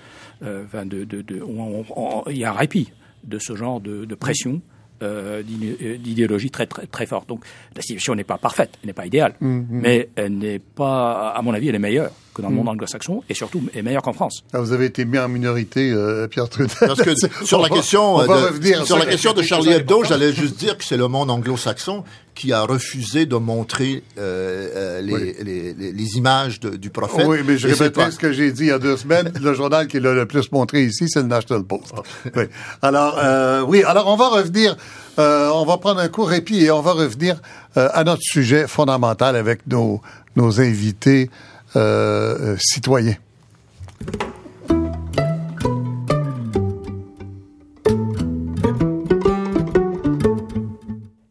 [0.42, 2.92] de, de, où il y a un répit
[3.24, 4.62] de ce genre de, pression.
[5.02, 7.30] d'idéologie très, très, très forte.
[7.30, 7.46] Donc
[7.76, 9.68] la situation n'est pas parfaite, elle n'est pas idéale, mhm.
[9.70, 12.70] mais elle n'est pas, à mon avis, elle est meilleure dans le monde hmm.
[12.70, 14.44] anglo-saxon et surtout est meilleur qu'en France.
[14.54, 16.76] Ah, vous avez été mis en minorité, euh, Pierre Trudel.
[16.80, 17.12] Parce que
[17.46, 20.98] sur la question, de, sur la question de Charlie Hebdo, j'allais juste dire que c'est
[20.98, 22.04] le monde anglo-saxon
[22.40, 27.26] qui a refusé de montrer euh, euh les, les, les, images de, du prophète.
[27.28, 29.34] Oui, mais je répète ce que j'ai dit il y a deux semaines.
[29.42, 31.94] le journal qui l'a le plus montré ici, c'est le National Post.
[32.38, 32.44] oui.
[32.82, 34.78] Alors, euh, oui, alors on va revenir,
[35.20, 37.42] euh, on va prendre un court répit et on va revenir
[37.76, 40.02] euh, à notre sujet fondamental avec nos,
[40.38, 41.30] nos invités
[41.76, 42.56] euh.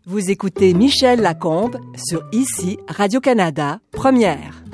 [0.06, 4.67] Vous écoutez Michel Lacombe sur ICI Radio-Canada, première.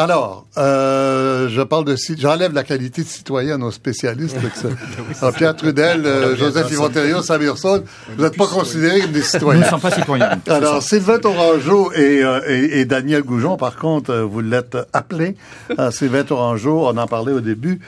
[0.00, 4.38] Alors, euh, je parle de j'enlève la qualité de citoyen aux spécialistes.
[5.36, 7.82] Pierre Trudel, euh, Joseph Yvon Samir Sol,
[8.16, 9.60] vous n'êtes pas considérés comme des citoyens.
[9.60, 10.40] Nous ne sommes pas citoyens.
[10.46, 15.36] Alors, Sylvain Tourangeau et, euh, et, et, Daniel Goujon, par contre, euh, vous l'êtes appelé.
[15.90, 17.78] Sylvain Tourangeau, on en parlait au début.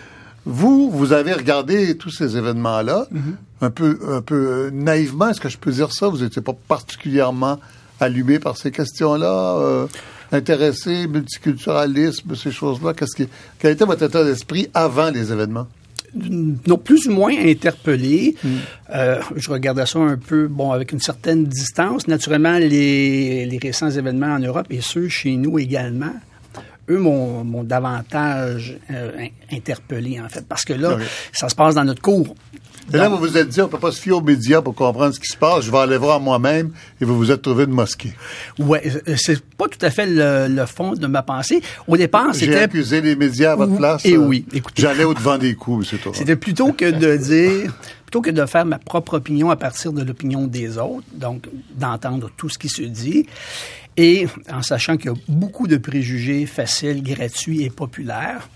[0.45, 3.63] Vous, vous avez regardé tous ces événements-là, mm-hmm.
[3.63, 6.09] un peu, un peu naïvement, est-ce que je peux dire ça?
[6.09, 7.59] Vous n'étiez pas particulièrement
[8.01, 9.87] allumé par ces questions-là?
[10.35, 12.95] Intéressé, multiculturalisme, ces choses-là?
[12.95, 15.67] Qu'est-ce qui, quel était votre état d'esprit avant les événements?
[16.15, 18.37] non, plus ou moins interpellé.
[18.43, 18.57] Hmm.
[18.95, 22.07] Euh, je regardais ça un peu, bon, avec une certaine distance.
[22.07, 26.13] Naturellement, les, les récents événements en Europe et ceux chez nous également,
[26.91, 30.99] eux m'ont davantage euh, interpellé, en fait, parce que là,
[31.33, 32.35] ça se passe dans notre cours.
[32.93, 35.15] Et là, vous vous êtes dit, on peut pas se fier aux médias pour comprendre
[35.15, 35.65] ce qui se passe.
[35.65, 38.13] Je vais aller voir moi-même et vous vous êtes trouvé une mosquée.
[38.59, 41.63] Ouais, euh, c'est pas tout à fait le, fond de ma pensée.
[41.87, 42.53] Au départ, c'était...
[42.53, 44.05] J'ai accusé les médias à votre place.
[44.05, 44.83] Et oui, écoutez.
[44.83, 46.13] J'allais au-devant des coups, c'est tout.
[46.15, 47.73] C'était plutôt que de dire,
[48.05, 52.31] plutôt que de faire ma propre opinion à partir de l'opinion des autres, donc d'entendre
[52.37, 53.27] tout ce qui se dit,
[53.97, 58.49] et en sachant qu'il y a beaucoup de préjugés faciles, gratuits et populaires,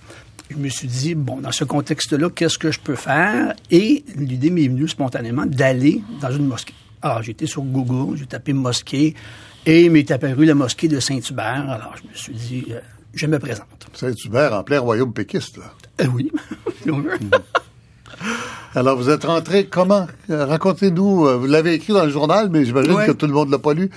[0.51, 3.55] je me suis dit, bon, dans ce contexte-là, qu'est-ce que je peux faire?
[3.71, 6.75] Et l'idée m'est venue spontanément d'aller dans une mosquée.
[7.03, 9.15] Alors, j'étais sur Google, j'ai tapé mosquée,
[9.67, 11.69] Et il m'est apparu la mosquée de Saint-Hubert.
[11.69, 12.79] Alors, je me suis dit, euh,
[13.15, 13.67] je me présente.
[13.93, 15.65] Saint-Hubert en plein royaume péquiste, là.
[16.03, 16.31] Euh, oui,
[16.87, 17.19] veut.
[18.75, 20.07] Alors, vous êtes rentré comment?
[20.31, 21.39] Euh, Racontez-nous.
[21.41, 23.07] Vous l'avez écrit dans le journal, mais j'imagine Ouais.
[23.07, 23.91] que tout le monde ne l'a pas lu.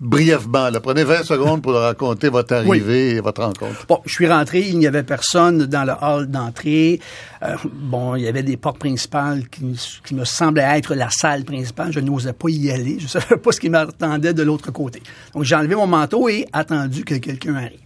[0.00, 0.80] Brièvement, là.
[0.80, 3.84] Prenez 20 secondes pour raconter votre arrivée et votre rencontre.
[3.88, 7.00] Bon, je suis rentré, il n'y avait personne dans le hall d'entrée.
[7.42, 9.64] Euh, bon, il y avait des portes principales qui,
[10.04, 11.92] qui me semblaient être la salle principale.
[11.92, 12.98] Je n'osais pas y aller.
[13.00, 15.02] Je savais pas ce qui m'attendait de l'autre côté.
[15.34, 17.80] Donc, j'ai enlevé mon manteau et attendu que quelqu'un arrive.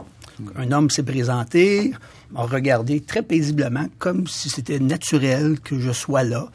[0.57, 1.93] Un homme s'est présenté,
[2.33, 6.49] m'a regardé très paisiblement, comme si c'était naturel que je sois là.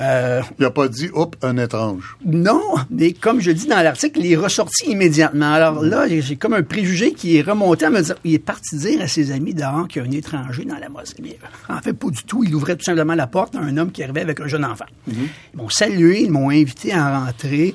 [0.00, 2.16] Euh, Il n'a pas dit, oups, un étrange.
[2.24, 5.52] non, mais comme je dis dans l'article, il est ressorti immédiatement.
[5.52, 8.76] Alors là, j'ai comme un préjugé qui est remonté à me dire, il est parti
[8.76, 11.38] dire à ses amis dehors qu'il y a un étranger dans la mosquée.
[11.68, 12.42] En fait, pas du tout.
[12.44, 14.86] Il ouvrait tout simplement la porte à un homme qui arrivait avec un jeune enfant.
[15.08, 17.74] Ils m'ont salué, ils m'ont invité à rentrer.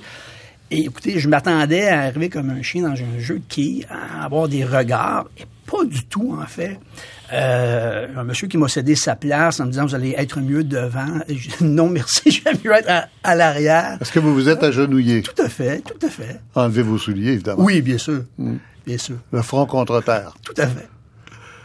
[0.70, 4.26] Et écoutez, je m'attendais à arriver comme un chien dans un jeu de quilles, à
[4.26, 6.78] avoir des regards, et pas du tout, en fait.
[7.34, 10.64] Euh, un monsieur qui m'a cédé sa place en me disant, vous allez être mieux
[10.64, 11.20] devant.
[11.28, 13.98] Dit, non, merci, j'aime mieux être à, à l'arrière.
[14.02, 15.22] Est-ce que vous vous êtes agenouillé?
[15.22, 16.40] Tout à fait, tout à fait.
[16.56, 17.64] Enlevez vos souliers, évidemment.
[17.64, 18.24] Oui, bien sûr.
[18.86, 19.18] Bien sûr.
[19.32, 20.34] Le front contre terre.
[20.44, 20.88] Tout à fait.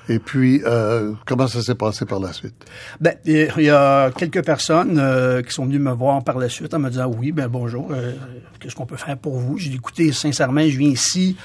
[0.09, 2.55] Et puis, euh, comment ça s'est passé par la suite?
[3.01, 6.75] Ben, il y a quelques personnes euh, qui sont venues me voir par la suite
[6.75, 8.13] en me disant oui, ben bonjour, euh,
[8.59, 9.59] qu'est-ce qu'on peut faire pour vous?
[9.59, 11.37] J'ai dit écoutez, sincèrement, je viens ici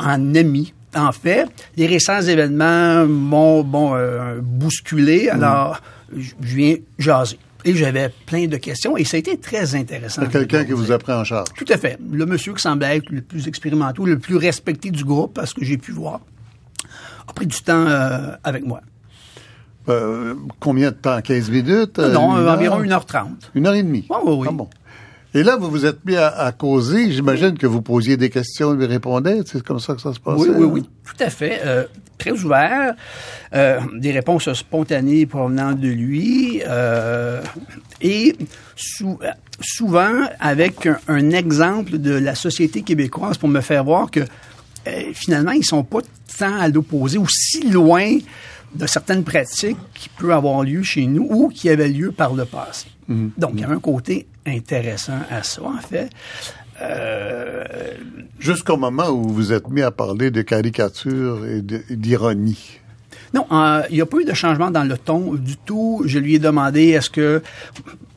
[0.00, 0.74] en ami.
[0.94, 3.96] En fait, les récents événements m'ont bon,
[4.42, 5.80] bousculé, alors
[6.14, 7.38] je je viens jaser.
[7.64, 10.22] Et j'avais plein de questions et ça a été très intéressant.
[10.22, 11.48] Il y a quelqu'un qui vous a pris en charge.
[11.54, 11.98] Tout à fait.
[12.10, 15.64] Le monsieur qui semblait être le plus expérimenté, le plus respecté du groupe, parce que
[15.64, 16.20] j'ai pu voir,
[17.32, 18.80] a pris du temps euh, avec moi.
[19.88, 21.20] Euh, combien de temps?
[21.20, 21.98] 15 minutes?
[21.98, 22.82] Euh, non, une environ heure?
[22.82, 23.50] une heure trente.
[23.54, 24.06] Une heure et demie?
[24.10, 24.46] Oui, oui, oui.
[24.48, 24.68] Ah bon.
[25.34, 27.10] Et là, vous vous êtes mis à, à causer.
[27.10, 29.40] J'imagine que vous posiez des questions lui répondait.
[29.46, 30.42] C'est comme ça que ça se passait?
[30.42, 30.70] Oui, oui, hein?
[30.72, 31.60] oui, tout à fait.
[31.64, 31.84] Euh,
[32.18, 32.94] très ouvert.
[33.54, 36.62] Euh, des réponses spontanées provenant de lui.
[36.68, 37.42] euh,
[38.02, 38.36] et
[38.76, 39.18] sou-
[39.60, 44.20] souvent avec un, un exemple de la société québécoise pour me faire voir que
[45.14, 46.00] finalement, ils sont pas
[46.38, 48.18] tant à l'opposé ou si loin
[48.74, 52.44] de certaines pratiques qui peuvent avoir lieu chez nous ou qui avaient lieu par le
[52.44, 52.86] passé.
[53.08, 56.08] Donc, il y a un côté intéressant à ça, en fait.
[56.80, 57.64] Euh,
[58.38, 62.80] Jusqu'au moment où vous êtes mis à parler de caricature et d'ironie.
[63.34, 66.02] Non, euh, il n'y a pas eu de changement dans le ton du tout.
[66.04, 67.42] Je lui ai demandé est-ce que,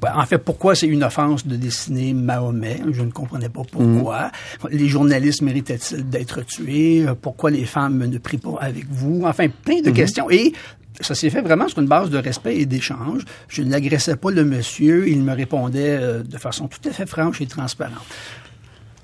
[0.04, 2.82] en fait, pourquoi c'est une offense de dessiner Mahomet?
[2.91, 4.32] Je ne comprenais pas pourquoi.
[4.69, 7.06] Les journalistes méritaient-ils d'être tués?
[7.21, 9.23] Pourquoi les femmes ne prient pas avec vous?
[9.25, 10.30] Enfin, plein de questions.
[10.30, 10.54] Et
[11.01, 13.23] ça s'est fait vraiment sur une base de respect et d'échange.
[13.47, 15.08] Je ne l'agressais pas le monsieur.
[15.08, 18.06] Il me répondait euh, de façon tout à fait franche et transparente.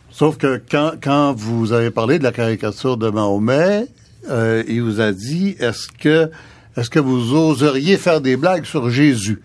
[0.09, 3.87] Sauf que quand, quand vous avez parlé de la caricature de Mahomet,
[4.29, 6.29] euh, il vous a dit est-ce que
[6.77, 9.41] est-ce que vous oseriez faire des blagues sur Jésus?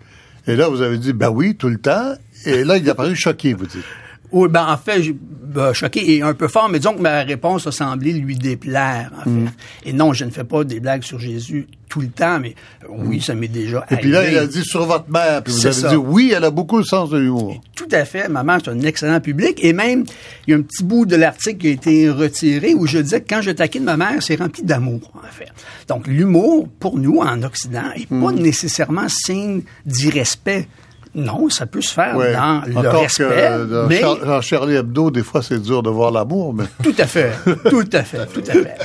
[0.46, 2.14] Et là, vous avez dit ben oui, tout le temps.
[2.44, 3.84] Et là, il a paru choqué, vous dites.
[4.32, 7.66] Oui, ben en fait, ben, choqué et un peu fort, mais disons que ma réponse
[7.66, 9.30] a semblé lui déplaire, en fait.
[9.30, 9.50] Mm.
[9.84, 12.54] Et non, je ne fais pas des blagues sur Jésus tout le temps, mais
[12.84, 13.94] euh, oui, ça m'est déjà Mm.
[13.94, 14.32] Et puis là, arrivé.
[14.34, 15.42] il a dit sur votre mère.
[15.42, 15.88] Puis vous avez ça.
[15.88, 17.58] dit oui, elle a beaucoup le sens de l'humour.
[17.74, 18.28] Tout à fait.
[18.28, 19.58] Ma mère, c'est un excellent public.
[19.64, 20.04] Et même,
[20.46, 23.22] il y a un petit bout de l'article qui a été retiré où je disais
[23.22, 25.48] que quand je taquine ma mère, c'est rempli d'amour, en fait.
[25.88, 28.40] Donc, l'humour, pour nous, en Occident, est pas Mm.
[28.40, 30.68] nécessairement signe d'irrespect.
[31.16, 32.32] Non, ça peut se faire Ouais.
[32.34, 34.00] dans le Encore respect, que dans, mais...
[34.00, 37.32] Char- dans Charlie Hebdo, des fois, c'est dur de voir l'amour, mais Tout à fait,
[37.70, 38.76] tout à fait, tout à fait.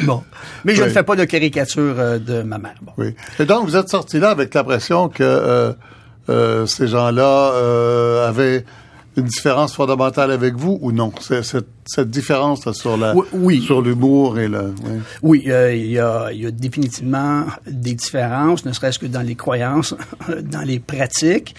[0.06, 0.22] Bon,
[0.64, 0.88] mais je Oui.
[0.88, 2.74] ne fais pas de caricature euh, de ma mère.
[2.82, 2.92] Bon.
[2.98, 3.14] oui.
[3.40, 5.72] Et donc, vous êtes sorti là avec l'impression que euh,
[6.28, 8.64] euh, ces gens-là avaient
[9.16, 11.12] une différence fondamentale avec vous ou non?
[11.20, 14.74] Cette, cette différence là, sur la, Oui, sur l'humour et le.
[14.84, 15.00] oui.
[15.22, 19.22] Oui, euh, il y, a, il y a définitivement des différences, ne serait-ce que dans
[19.22, 19.94] les croyances,
[20.42, 21.54] dans les pratiques.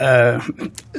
[0.00, 0.38] Euh,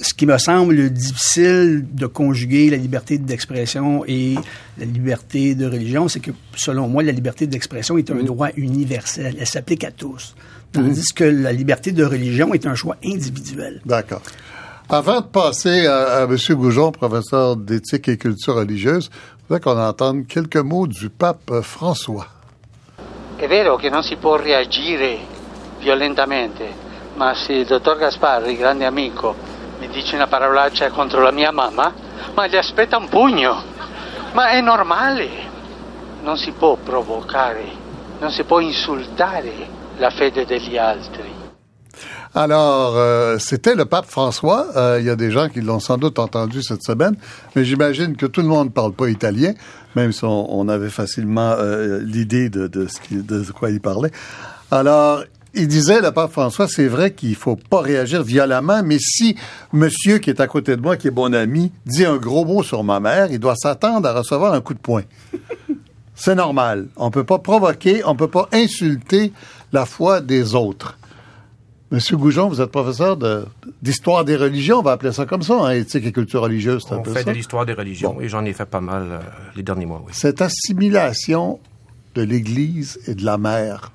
[0.01, 4.35] ce qui me semble difficile de conjuguer la liberté d'expression et
[4.77, 9.35] la liberté de religion, c'est que selon moi, la liberté d'expression est un droit universel.
[9.37, 10.35] Elle s'applique à tous.
[10.71, 13.81] Tandis que la liberté de religion est un choix individuel.
[13.85, 14.21] D'accord.
[14.87, 16.37] Avant de passer à, à M.
[16.51, 21.63] Goujon, professeur d'éthique et culture religieuse, je voudrais qu'on entende quelques mots du pape euh,
[21.63, 22.27] François.
[23.35, 25.17] È vero che non si può reagire
[25.79, 26.69] violentamente,
[27.15, 29.35] ma se il dottor Gasparri, grande amico,
[29.79, 31.91] mi dice una parolaccia contro la mia mamma,
[32.35, 33.63] ma gli aspetta un pugno.
[34.33, 35.29] Ma è normale.
[36.21, 37.65] Non si può provocare,
[38.19, 39.67] non si può insultare
[39.97, 41.34] la fede degli altri.
[42.37, 44.67] Alors, euh, c'était le pape François.
[44.75, 47.15] Euh, Il y a des gens qui l'ont sans doute entendu cette semaine,
[47.55, 49.53] mais j'imagine que tout le monde ne parle pas italien,
[49.95, 54.11] même si on, avait facilement euh, l'idée de, ce qui- de quoi il parlait.
[54.69, 59.37] Alors, il disait, le pape François, c'est vrai qu'il faut pas réagir violemment, mais si
[59.71, 62.63] monsieur qui est à côté de moi, qui est bon ami, dit un gros mot
[62.63, 65.03] sur ma mère, il doit s'attendre à recevoir un coup de poing.
[66.15, 66.87] C'est normal.
[66.97, 69.31] On peut pas provoquer, on peut pas insulter
[69.71, 70.97] la foi des autres.
[71.91, 73.45] Monsieur Goujon, vous êtes professeur de-
[73.81, 76.95] d'histoire des religions, on va appeler ça comme ça, hein, éthique et culture religieuse, c'est
[76.95, 77.31] un On peu fait ça.
[77.31, 79.19] de l'histoire des religions et j'en ai fait pas mal euh,
[79.55, 80.11] les derniers mois, oui.
[80.15, 81.59] Cette assimilation
[82.15, 83.91] de l'Église et de la mère,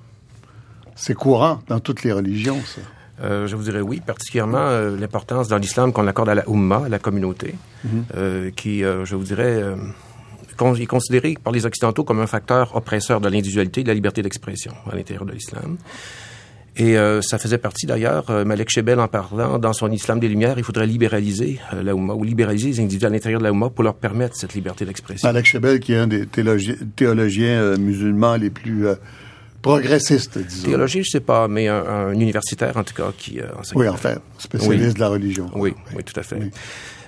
[0.94, 2.80] c'est courant dans toutes les religions, ça.
[3.22, 6.84] Euh, je vous dirais oui, particulièrement euh, l'importance dans l'islam qu'on accorde à la Ummah,
[6.86, 8.52] à la communauté, Mhm.
[8.52, 9.64] qui, je vous dirais,
[10.78, 14.22] est considéré par les Occidentaux comme un facteur oppresseur de l'individualité et de la liberté
[14.22, 15.76] d'expression à l'intérieur de l'islam.
[16.76, 20.28] Et euh, ça faisait partie d'ailleurs, euh, Malek Shebel en parlant dans son Islam des
[20.28, 23.50] Lumières, il faudrait libéraliser euh, la Ummah ou libéraliser les individus à l'intérieur de la
[23.50, 25.28] Ummah pour leur permettre cette liberté d'expression.
[25.28, 28.94] Malek Shebel, qui est un des théologi- théologiens euh, musulmans les plus euh,
[29.62, 30.68] progressistes, disons.
[30.68, 33.78] Théologie, je sais pas, mais un, un universitaire en tout cas qui enseigne.
[33.78, 34.94] Oui, enfin, spécialiste Oui.
[34.94, 35.50] de la religion.
[35.54, 36.38] Oui, oui, tout à fait.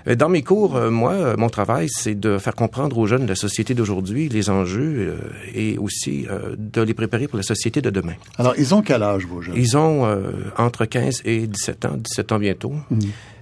[0.07, 3.29] Dans mes cours, euh, moi, euh, mon travail, c'est de faire comprendre aux jeunes de
[3.29, 5.17] la société d'aujourd'hui les enjeux euh,
[5.55, 8.15] et aussi euh, de les préparer pour la société de demain.
[8.39, 9.55] Alors, ils ont quel âge, vos jeunes?
[9.57, 12.73] Ils ont euh, entre 15 et 17 ans, 17 ans bientôt.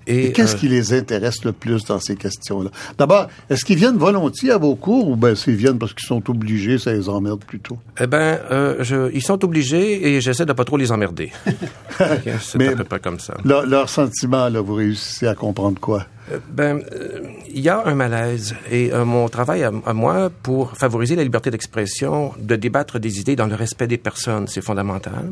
[0.06, 2.70] Et, Et, qu'est-ce euh, qui les intéresse le plus dans ces questions-là?
[2.98, 6.28] D'abord, est-ce qu'ils viennent volontiers à vos cours ou ben s'ils viennent parce qu'ils sont
[6.30, 7.78] obligés, ça les emmerde plutôt?
[8.00, 11.32] Eh euh, je, ils sont obligés et j'essaie de pas trop les emmerder.
[12.40, 13.34] C'est à peu près comme ça.
[13.44, 16.06] Leur, leur sentiment, là, vous réussissez à comprendre quoi?
[16.30, 17.20] Euh, Ben, euh,
[17.52, 21.22] il y a un malaise et euh, mon travail à, à moi pour favoriser la
[21.24, 25.30] liberté d'expression, de débattre des idées dans le respect des personnes, c'est fondamental.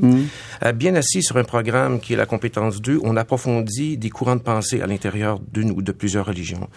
[0.65, 4.37] Euh, bien assis sur un programme qui est la compétence 2, on approfondit des courants
[4.37, 6.69] de pensée à l'intérieur d'une ou de plusieurs religions.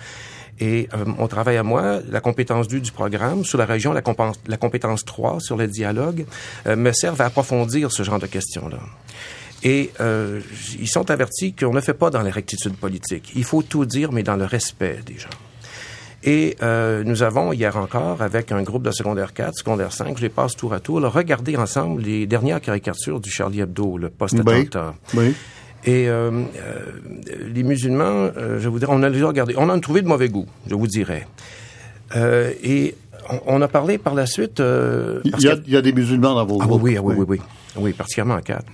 [0.60, 4.01] Et euh, mon travail à moi, la compétence 2 du programme, sur la région, la,
[4.01, 6.25] compétence- la compétence 3 sur le dialogue,
[6.67, 8.77] euh, me servent à approfondir ce genre de questions-là.
[9.63, 10.39] Et euh,
[10.80, 13.32] ils sont avertis qu'on ne fait pas dans la rectitude politique.
[13.36, 15.30] Il faut tout dire, mais dans le respect des gens.
[16.24, 20.21] Et euh, nous avons, hier encore, avec un groupe de secondaire 4, secondaire 5, je
[20.21, 24.10] les passe tour à tour, là, regardé ensemble les dernières caricatures du Charlie Hebdo, le
[24.10, 24.93] post-attentat.
[25.15, 25.34] Oui.
[25.84, 26.80] Et euh, euh,
[27.52, 29.56] les musulmans, euh, je vous dirais, on a les a regardés.
[29.58, 31.26] On en a trouvé de mauvais goût, je vous dirais.
[32.15, 32.95] Euh, et
[33.47, 34.60] on, a parlé par la suite...
[34.60, 36.84] euh, Il y, a, que- il y a des musulmans dans vos ah groupes.
[36.84, 37.41] oui, oui, oui, oui, oui,
[37.78, 38.65] oui, particulièrement en quatre.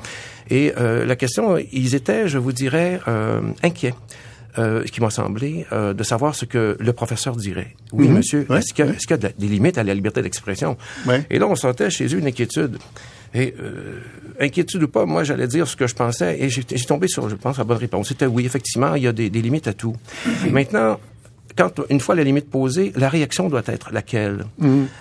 [0.50, 3.94] Et euh, la question, ils étaient, je vous dirais, euh, inquiets.
[4.60, 7.76] Euh, ce qui m'a semblé, euh, de savoir ce que le professeur dirait.
[7.92, 8.16] Oui, Mhm.
[8.18, 8.98] monsieur, Ouais, est-ce qu'il y, a- ouais.
[8.98, 10.78] est-ce qu'il y a de la- des limites à la liberté d'expression?
[11.06, 11.24] Ouais.
[11.30, 12.80] Et là, on sentait chez eux une inquiétude.
[13.36, 14.00] Et euh,
[14.40, 17.36] inquiétude ou pas, moi, j'allais dire ce que je pensais et j'ai tombé sur, je
[17.36, 18.08] pense, la bonne réponse.
[18.08, 19.96] C'était oui, effectivement, il y a des, des limites à tout.
[20.50, 21.00] Maintenant,
[21.58, 24.46] quand une fois la limite posée, la réaction doit être laquelle?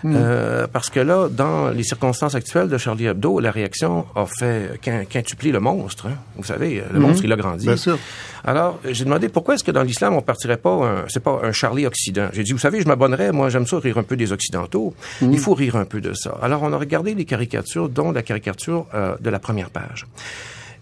[0.04, 4.80] Euh, Parce que là, dans les circonstances actuelles de Charlie Hebdo, la réaction a fait
[4.82, 6.06] quin- quintupler le monstre.
[6.06, 6.16] hein.
[6.36, 7.66] Vous savez, le monstre il a grandi.
[7.66, 7.98] Bien sûr.
[8.44, 11.52] Alors, j'ai demandé pourquoi est-ce que dans l'islam on partirait pas, un- c'est pas un
[11.52, 12.28] Charlie Occident?
[12.32, 14.94] J'ai dit, vous savez, je m'abonnerais, moi j'aime ça rire un peu des Occidentaux.
[15.20, 16.38] Il faut rire un peu de ça.
[16.42, 20.06] Alors, on a regardé les caricatures, dont la caricature euh, de la première page.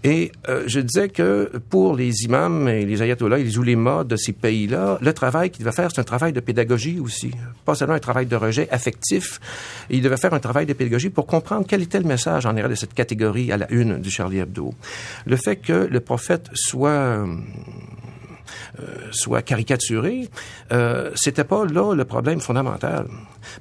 [0.06, 4.16] Et euh, je disais que pour les imams et les ayatollahs et les oulémas de
[4.16, 7.30] ces pays-là, le travail qu'ils devaient faire, c'est un travail de pédagogie aussi.
[7.64, 9.40] Pas seulement un travail de rejet affectif.
[9.88, 12.68] Ils devaient faire un travail de pédagogie pour comprendre quel était le message en arrière
[12.68, 14.74] de cette catégorie à la une du Charlie Hebdo.
[15.24, 16.90] Le fait que le prophète soit...
[16.90, 17.26] euh,
[19.10, 20.28] soit caricaturé,
[20.72, 23.06] euh, c'était pas là le problème fondamental.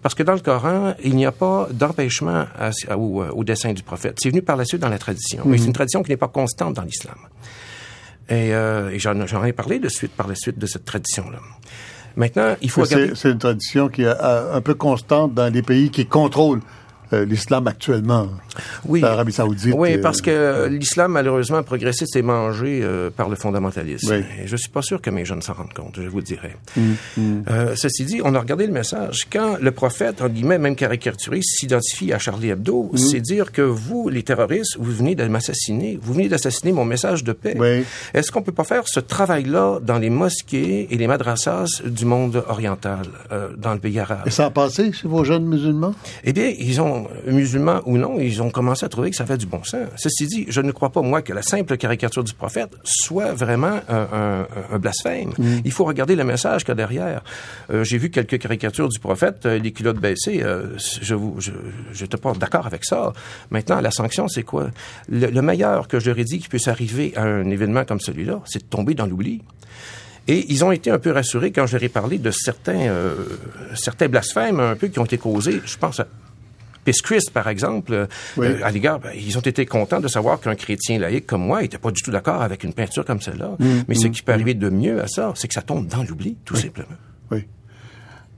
[0.01, 2.45] Parce que dans le Coran, il n'y a pas d'empêchement
[2.95, 4.17] au, euh, au dessin du prophète.
[4.21, 5.43] C'est venu par la suite dans la tradition.
[5.45, 7.17] Mais c'est une tradition qui n'est pas constante dans l'islam.
[8.29, 11.39] Et, euh, et j'en, ai parlé de suite par la suite de cette tradition-là.
[12.15, 13.13] Maintenant, il faut regarder...
[13.15, 16.61] C'est une tradition qui est euh, un peu constante dans les pays qui contrôlent
[17.13, 18.27] euh, l'islam actuellement.
[18.85, 19.01] Oui.
[19.01, 19.73] L'Arabie Saoudite.
[19.77, 24.11] Oui, euh, parce que l'islam, malheureusement, progressiste est mangé euh, par le fondamentalisme.
[24.11, 24.23] Oui.
[24.43, 26.55] Et je suis pas sûr que mes jeunes s'en rendent compte, je vous le dirai.
[26.77, 26.81] Mm,
[27.49, 29.27] Euh, ceci dit, on a regardé le message.
[29.31, 32.97] Quand le prophète, en guillemets, même caricaturé, s'identifie à Charlie Hebdo, Mm.
[32.97, 35.99] c'est dire que vous, les terroristes, vous venez de m'assassiner.
[36.01, 37.55] Vous venez d'assassiner mon message de paix.
[37.59, 37.83] Oui.
[38.13, 42.43] Est-ce qu'on peut pas faire ce travail-là dans les mosquées et les madrassas du monde
[42.47, 44.21] oriental, euh, dans le pays arabe?
[44.25, 45.93] Et ça a passé chez vos jeunes musulmans?
[46.23, 49.37] Eh bien, ils ont musulmans ou non, ils ont commencé à trouver que ça fait
[49.37, 49.87] du bon sens.
[49.95, 53.79] Ceci dit, je ne crois pas, moi, que la simple caricature du prophète soit vraiment
[53.89, 55.33] un, un, blasphème.
[55.37, 55.57] Mm.
[55.65, 57.23] Il faut regarder le message qu'il y a derrière.
[57.71, 61.51] Euh, j'ai vu quelques caricatures du prophète, euh, les culottes baissées, euh, je vous, je,
[61.91, 63.13] je te pas d'accord avec ça.
[63.51, 64.69] Maintenant, la sanction, c'est quoi?
[65.09, 68.59] Le, le meilleur que ai dit qui puisse arriver à un événement comme celui-là, c'est
[68.59, 69.41] de tomber dans l'oubli.
[70.27, 73.15] Et ils ont été un peu rassurés quand je leur ai parlé de certains, euh,
[73.75, 75.61] certains blasphèmes un peu qui ont été causés.
[75.65, 76.07] Je pense à
[76.91, 78.07] Christ, par exemple,
[78.37, 81.61] euh, à l'égard, ben, ils ont été contents de savoir qu'un chrétien laïque comme moi
[81.61, 83.55] n'était pas du tout d'accord avec une peinture comme celle-là.
[83.59, 84.35] Mm, Mais ce mm, qui peut mm.
[84.35, 86.87] arriver de mieux à ça, c'est que ça tombe dans l'oubli, tout simplement.
[87.31, 87.45] Oui.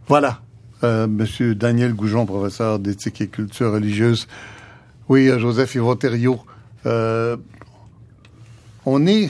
[0.08, 0.42] Voilà.
[0.84, 4.28] Euh, Monsieur Daniel Goujon, professeur d'éthique et culture religieuse.
[5.10, 5.98] Oui, euh, Joseph Yvon
[6.86, 7.38] euh,
[8.86, 9.30] on est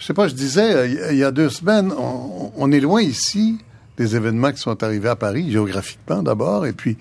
[0.00, 3.58] je sais pas, je disais, il y a deux semaines, on, est loin ici
[3.98, 6.96] des événements qui sont arrivés à Paris, géographiquement d'abord, et puis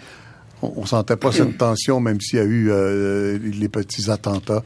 [0.61, 4.63] on, sentait pas cette tension, même s'il y a eu euh, les petits attentats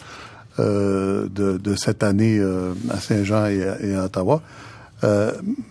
[0.59, 2.41] euh, de, cette année
[2.89, 4.41] à Saint-Jean et, à Ottawa.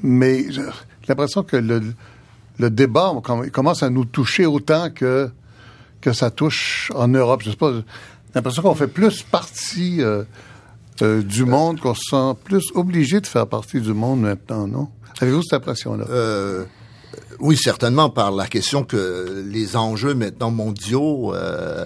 [0.02, 0.62] mais j'ai
[1.08, 3.12] l'impression que le, débat
[3.52, 5.30] commence à nous toucher autant que
[6.00, 7.42] que ça touche en Europe.
[7.44, 7.84] Je sais pas, j'ai
[8.34, 10.02] l'impression qu'on fait plus partie
[11.00, 14.88] euh, du monde, qu'on se sent plus obligé de faire partie du monde maintenant, non?
[15.20, 16.04] Avez-vous cette impression-là?
[17.42, 21.84] Euh, oui, certainement par la question que les enjeux maintenant mondiaux, euh,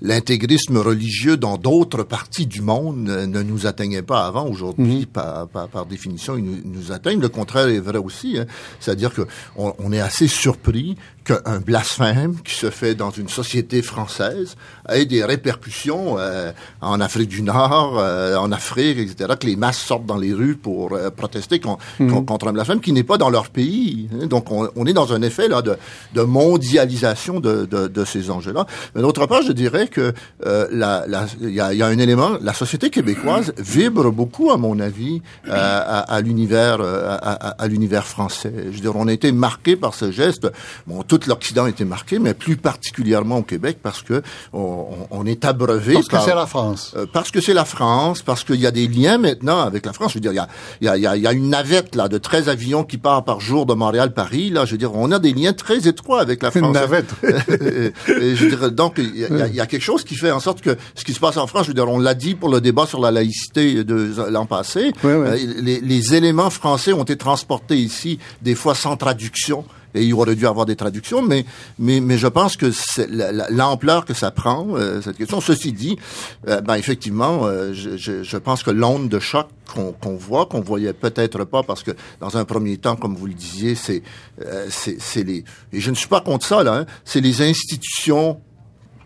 [0.00, 4.46] l'intégrisme religieux dans d'autres parties du monde ne nous atteignaient pas avant.
[4.46, 5.06] Aujourd'hui, mhm.
[5.06, 7.20] par, par, définition, ils nous, nous, atteignent.
[7.20, 8.38] Le contraire est vrai aussi.
[8.38, 8.46] Hein.
[8.80, 9.22] C'est-à-dire que
[9.56, 14.56] on, est assez surpris qu'un blasphème qui se fait dans une société française
[14.88, 19.78] ait des répercussions euh, en Afrique du Nord, euh, en Afrique, etc., que les masses
[19.78, 21.60] sortent dans les rues pour euh, protester
[21.98, 22.24] mhm.
[22.24, 24.08] contre un blasphème qui n'est pas dans leur pays.
[24.14, 24.26] Hein.
[24.26, 25.76] Donc, on, on, est dans un effet là de,
[26.14, 28.66] de mondialisation de, de, de ces enjeux-là.
[28.94, 30.12] Mais d'autre part, je dirais que
[30.44, 34.56] il la, la, y, a, y, a, un élément, la société québécoise vibre beaucoup, à
[34.56, 38.52] mon avis, à, à l'univers à, à l'univers français.
[38.66, 40.50] Je veux dire, on a été marqué par ce geste.
[40.86, 45.26] Bon, tout l'Occident a été marqué, mais plus particulièrement au Québec parce que on, on
[45.26, 45.94] est abreuvé.
[45.94, 46.94] Parce que c'est la France.
[46.96, 49.92] Euh, parce que c'est la France, parce qu'il y a des liens maintenant avec la
[49.92, 50.12] France.
[50.12, 50.30] Je veux dire,
[50.80, 52.96] il y a, y a, il y a une navette là de 13 avions qui
[52.96, 54.50] part par jour de Montréal Paris.
[54.50, 56.62] Là, je veux dire, on a des liens très étroits avec la France.
[56.64, 57.12] Une navette.
[57.24, 60.40] et, je veux dire, donc il y, a, y, a, quelque chose qui fait en
[60.40, 62.50] sorte que ce qui se passe en France, je veux dire, on l'a dit pour
[62.50, 64.92] le débat sur la laïcité de l'an passé.
[65.04, 69.64] Euh, les, les éléments français ont été transportés ici des fois sans traduction
[69.94, 71.44] et il aurait dû avoir des traductions, mais
[71.78, 72.70] mais mais je pense que
[73.50, 75.40] l'ampleur que ça prend euh, cette question.
[75.40, 75.98] Ceci dit,
[76.48, 80.60] euh, ben effectivement, euh, je, je, je, pense que l'onde de choc qu'on voit, qu'on
[80.60, 84.02] voyait peut-être pas, parce que dans un premier temps, comme vous le disiez, c'est
[84.68, 88.40] c'est les et je ne suis pas contre ça là, hein, c'est les institutions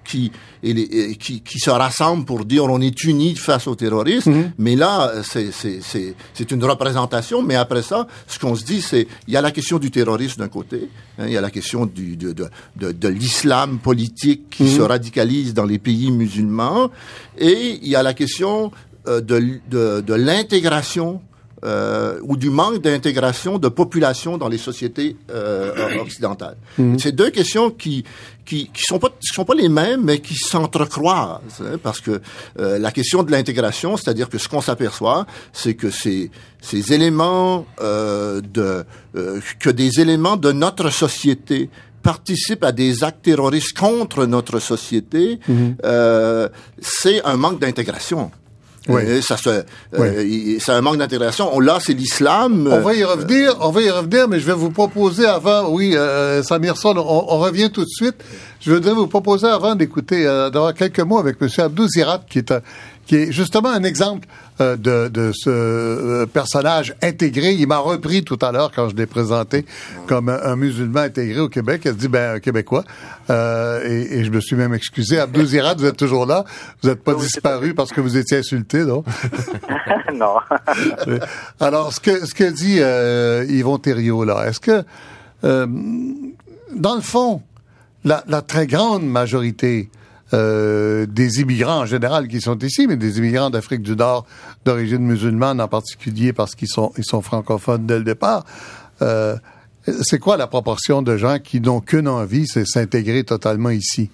[0.04, 0.30] qui,
[0.62, 4.32] et qui, qui, se rassemblent pour dire on est unis face au terrorisme.
[4.32, 4.52] Mhm.
[4.58, 7.42] Mais là, c'est une représentation.
[7.42, 10.40] Mais après ça, ce qu'on se dit, c'est il y a la question du terrorisme
[10.40, 10.88] d'un côté,
[11.18, 14.76] hein, il y a la question du, de, de, de, de l'islam politique qui mhm.
[14.76, 16.90] se radicalise dans les pays musulmans,
[17.38, 18.70] et il y a la question
[19.08, 21.20] euh, de, de, de l'intégration
[21.64, 26.56] euh, ou du manque d'intégration de population dans les sociétés euh, occidentales.
[26.78, 26.98] Mhm.
[26.98, 28.04] C'est deux questions qui
[28.44, 32.20] qui qui sont pas qui sont pas les mêmes mais qui s'entrecroisent hein, parce que
[32.58, 37.66] euh, la question de l'intégration, c'est-à-dire que ce qu'on s'aperçoit, c'est que ces ces éléments
[37.80, 38.84] euh, de
[39.16, 41.70] euh, que des éléments de notre société
[42.04, 45.76] participent à des actes terroristes contre notre société, mhm.
[45.84, 46.48] euh,
[46.78, 48.30] c'est un manque d'intégration.
[48.88, 49.22] Oui.
[49.22, 49.48] ça se,
[49.98, 51.58] euh, c'est un manque d'intégration.
[51.60, 52.68] Là, c'est l'islam.
[52.70, 55.96] On va y revenir, on va y revenir, mais je vais vous proposer avant, oui,
[55.96, 58.16] euh, Samir Son, on, on, revient tout de suite.
[58.64, 61.48] Je voudrais vous proposer avant d'écouter, euh, d'avoir quelques mots avec M.
[61.58, 62.52] Abdou Zirat, qui est
[63.06, 64.26] qui est justement un exemple
[64.60, 67.52] euh, de, de, ce euh, personnage intégré.
[67.52, 69.66] Il m'a repris tout à l'heure quand je l'ai présenté
[70.06, 71.82] comme un, musulman intégré au Québec.
[71.84, 72.84] Il a dit, ben, un Québécois.
[73.30, 75.18] Euh, et, et, je me suis même excusé.
[75.18, 76.44] Abdou Zirat, vous êtes toujours là.
[76.82, 79.04] Vous n'êtes pas disparu parce que vous étiez insulté, non?
[80.14, 80.36] non.
[81.60, 84.84] Alors, ce que, ce que dit euh, Yvon Thériault, là, est-ce que,
[85.42, 87.42] dans le fond,
[88.04, 89.90] la, la très grande majorité
[90.32, 94.26] euh, des immigrants en général qui sont ici, mais des immigrants d'Afrique du Nord
[94.64, 98.44] d'origine musulmane en particulier parce qu'ils sont ils sont francophones dès le départ.
[99.02, 99.36] Euh,
[99.86, 104.10] c'est quoi la proportion de gens qui n'ont qu'une envie, c'est s'intégrer totalement ici?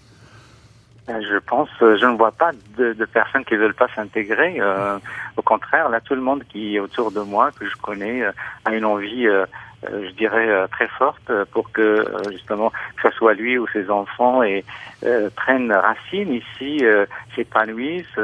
[1.07, 3.88] Ben, je pense, euh, je ne vois pas de, de personnes qui ne veulent pas
[3.95, 4.57] s'intégrer.
[4.61, 4.99] Euh,
[5.36, 8.22] au contraire, là, tout le monde qui est autour de moi, que je connais,
[8.64, 9.47] a une envie euh,
[9.83, 13.91] je dirais, euh, très forte pour que euh, justement que ce soit lui ou ses
[13.91, 14.64] enfants et
[15.36, 16.84] prennent racine ici,
[17.34, 18.18] s'épanouissent,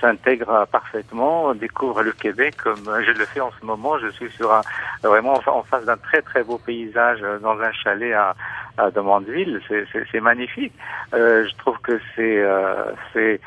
[0.00, 3.98] s'intègrent parfaitement, découvrent le Québec comme je le fais en ce moment.
[3.98, 4.62] Je suis sur un
[5.02, 8.34] vraiment en face d'un très très beau paysage dans un chalet à,
[8.78, 9.60] à Demandeville.
[9.68, 10.72] C'est magnifique.
[11.12, 12.42] je trouve que c'est
[13.12, 13.40] c'est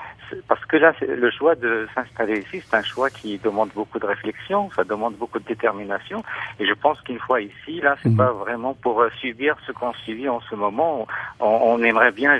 [0.47, 4.05] parce que là, le choix de s'installer ici, c'est un choix qui demande beaucoup de
[4.05, 6.23] réflexion, ça demande beaucoup de détermination.
[6.59, 8.17] Et je pense qu'une fois ici, là, c'est mhm.
[8.17, 11.07] pas vraiment pour euh, subir ce qu'on subit en ce moment.
[11.39, 12.37] On, aimerait bien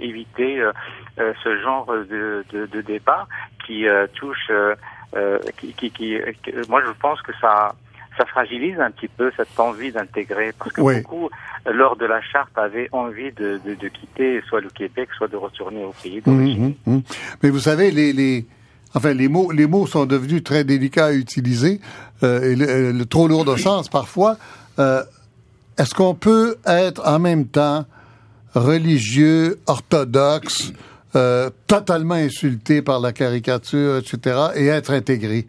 [0.00, 0.72] éviter euh,
[1.18, 3.26] euh, ce genre de, de, de débat
[3.66, 3.84] qui
[4.14, 4.50] touche,
[5.56, 6.18] qui, qui, qui,
[6.68, 7.74] moi, je pense que ça
[8.16, 11.28] ça fragilise un petit peu cette envie d'intégrer, parce que beaucoup,
[11.70, 15.36] lors de la charte, avaient envie de, de, de, quitter soit le Québec, soit de
[15.36, 16.74] retourner au pays d'origine.
[16.86, 17.02] Mmh, mmh, mmh.
[17.42, 18.46] Mais vous savez, les, les,
[18.94, 21.80] enfin, les mots, les mots sont devenus très délicats à utiliser,
[22.22, 24.36] euh, et le, trop lourd de sens parfois.
[24.78, 25.02] Euh,
[25.76, 27.84] Est-ce qu'on peut être en même temps
[28.56, 30.72] religieux, orthodoxe,
[31.14, 35.46] euh, totalement insulté par la caricature, etc., et être intégré?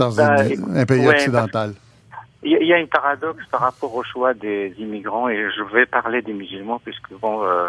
[0.00, 0.34] dans ben,
[0.74, 1.74] un, pays occidental.
[2.42, 6.22] Il y, a un paradoxe par rapport au choix des immigrants et je vais parler
[6.22, 7.68] des musulmans puisque bon euh,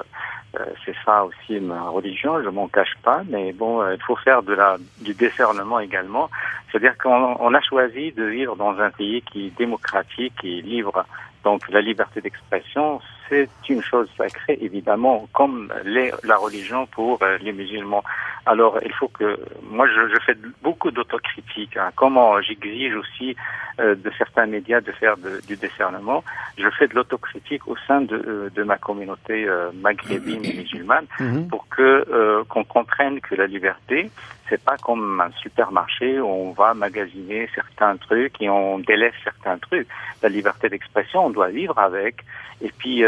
[0.57, 4.43] euh, c'est ça aussi ma religion, je m'en cache pas, mais bon il faut faire
[4.43, 6.29] de la du discernement également,
[6.71, 11.05] c'est-à-dire qu'on a choisi de vivre dans un pays qui est démocratique et libre,
[11.43, 13.01] donc la liberté d'expression
[13.31, 18.03] c'est une chose sacrée évidemment comme la religion pour les musulmans.
[18.45, 21.77] Alors, il faut que moi, je, je fais beaucoup d'autocritique.
[21.77, 21.91] Hein.
[21.95, 23.35] Comment j'exige aussi
[23.79, 26.23] euh, de certains médias de faire de, du discernement.
[26.57, 31.05] Je fais de l'autocritique au sein de, euh, de ma communauté euh, maghrébine et musulmane
[31.19, 31.47] mhm.
[31.47, 34.11] pour que qu'on comprenne que la liberté,
[34.51, 39.57] c'est pas comme un supermarché où on va magasiner certains trucs et on délaisse certains
[39.57, 39.87] trucs.
[40.21, 42.17] La liberté d'expression, on doit vivre avec.
[42.61, 43.03] Et puis,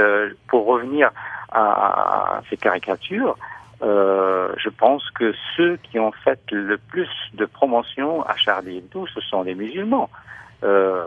[0.48, 1.12] pour revenir
[1.52, 3.38] à, ces caricatures,
[3.84, 9.06] euh, je pense que ceux qui ont fait le plus de promotion à Charlie Hebdo,
[9.08, 10.10] ce sont les musulmans.
[10.64, 11.04] Euh,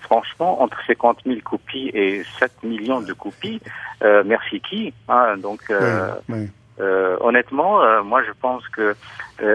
[0.00, 3.60] franchement, entre 50 000 copies et 7 millions de copies,
[4.02, 6.14] euh, merci qui hein, Donc, euh,
[6.80, 8.94] euh honnêtement, euh, moi, je pense que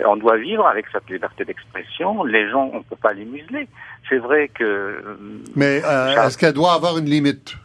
[0.06, 2.24] on doit vivre avec cette liberté d'expression.
[2.24, 3.68] Les gens, on peut pas les museler.
[4.08, 5.18] C'est vrai que.
[5.56, 7.56] Mais est-ce qu'elle doit avoir une limite?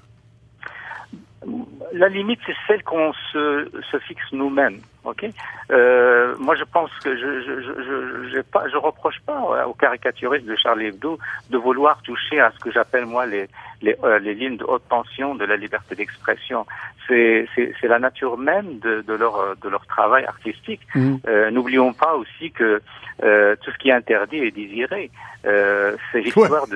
[1.92, 4.80] La limite, c'est celle qu'on se, se fixe nous-mêmes.
[5.08, 5.24] Ok.
[5.70, 10.44] Euh, moi, je pense que je je je je, pas, je reproche pas aux caricaturistes
[10.44, 13.48] de Charlie Hebdo de vouloir toucher à ce que j'appelle moi les
[13.80, 16.66] les, euh, les lignes de haute tension de la liberté d'expression.
[17.06, 20.82] C'est c'est c'est la nature même de de leur de leur travail artistique.
[20.94, 21.16] Mmh.
[21.26, 22.82] Euh, N'oublions pas aussi que
[23.22, 25.10] euh, tout ce qui est interdit est désiré.
[25.46, 26.66] Euh, c'est l'histoire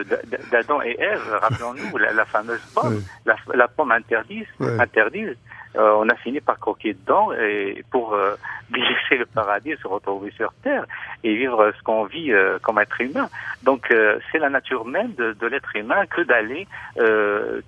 [0.51, 1.39] d'Adam et Ève.
[1.41, 5.37] Rappelons-nous la, la, fameuse pomme, la, la, pomme interdite, interdite
[5.77, 8.35] euh, on a fini par croquer dedans et pour euh,
[9.11, 10.85] le paradis, se retrouver sur Terre
[11.25, 13.29] et vivre ce qu'on vit euh, comme être humain.
[13.63, 16.67] Donc euh, c'est la nature même de, de l'être humain que d'aller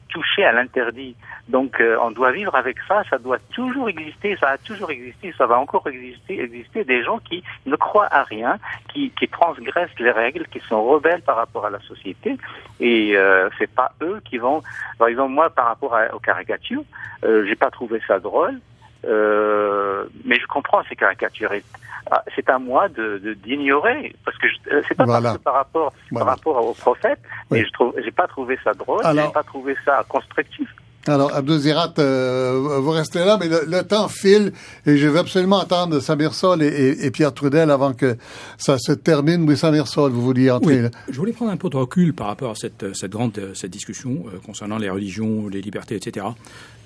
[0.09, 1.17] toucher à l'interdit.
[1.49, 5.47] Donc on doit vivre avec ça, ça doit toujours exister, ça a toujours existé, ça
[5.47, 8.59] va encore exister, exister des gens qui ne croient à rien,
[8.93, 12.37] qui, qui transgressent les règles, qui sont rebelles par rapport à la société
[12.81, 13.17] et
[13.59, 14.63] c'est pas eux qui vont,
[14.99, 16.85] par exemple moi par rapport à, aux caricatures,
[17.23, 18.61] j'ai pas trouvé ça drôle,
[19.05, 21.79] euh, mais je comprends ces caricaturistes.
[22.11, 25.93] Ah, c'est à moi de d'ignorer parce que euh, c'est pas parce que par rapport
[26.13, 27.19] par rapport au prophète,
[27.51, 30.69] mais je trouve j'ai pas trouvé ça drôle, j'ai pas trouvé ça constructif.
[31.07, 34.53] Alors, Abdouzirat, euh, vous restez là, mais le, temps file
[34.87, 38.17] et je veux absolument entendre Samir Sol et, Pierre Trudel avant que
[38.57, 39.49] ça se termine.
[39.49, 42.29] Oui, Samir Sol, vous vouliez entrer oui, Je voulais prendre un peu de recul par
[42.29, 46.27] rapport à cette, cette grande cette discussion euh, concernant les religions, les libertés, etc.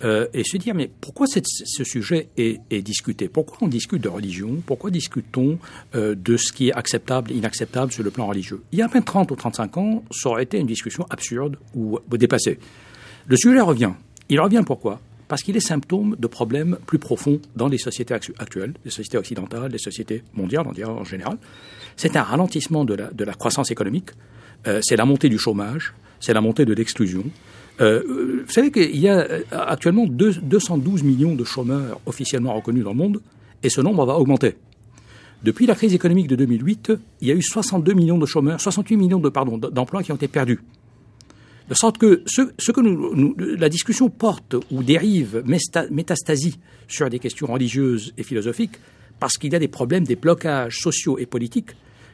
[0.04, 3.28] Euh, et se dire, mais pourquoi ce sujet est, est, discuté?
[3.28, 4.62] Pourquoi on discute de religion?
[4.64, 5.58] Pourquoi discute-t-on
[5.94, 8.62] euh, de ce qui est acceptable, inacceptable sur le plan religieux?
[8.72, 11.56] Il y a à peine 30 ou 35 ans, ça aurait été une discussion absurde
[11.74, 12.58] ou dépassée.
[13.26, 13.92] Le sujet revient.
[14.28, 15.00] Il revient pourquoi?
[15.26, 19.70] Parce qu'il est symptôme de problèmes plus profonds dans les sociétés actuelles, les sociétés occidentales,
[19.70, 21.38] les sociétés mondiales en général.
[21.96, 24.10] C'est un ralentissement de la, croissance économique,
[24.66, 27.24] euh, c'est la montée du chômage, c'est la montée de l'exclusion.
[27.80, 32.90] Euh, vous savez qu'il y a euh, actuellement 212 millions de chômeurs officiellement reconnus dans
[32.90, 33.20] le monde,
[33.62, 34.56] et ce nombre va augmenter.
[35.42, 38.96] Depuis la crise économique de 2008, il y a eu 62 millions de chômeurs, 68
[38.96, 40.60] millions de d'emplois qui ont été perdus.
[41.68, 45.42] De sorte que ce, que nous, la discussion porte ou dérive
[45.90, 48.78] métastasie sur des questions religieuses et philosophiques,
[49.20, 51.70] parce qu'il y a des problèmes, des blocages sociaux et politiques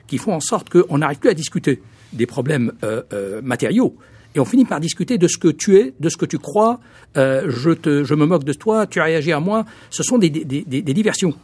[0.07, 1.81] qui font en sorte qu'on n'arrive plus à discuter
[2.13, 3.97] des problèmes euh, euh, matériaux
[4.35, 6.81] et on finit par discuter de ce que tu es, de ce que tu crois.
[7.17, 9.65] Euh, je, te, je me moque de toi, tu as réagi à moi.
[9.91, 11.35] Ce sont des, des, des, des diversions.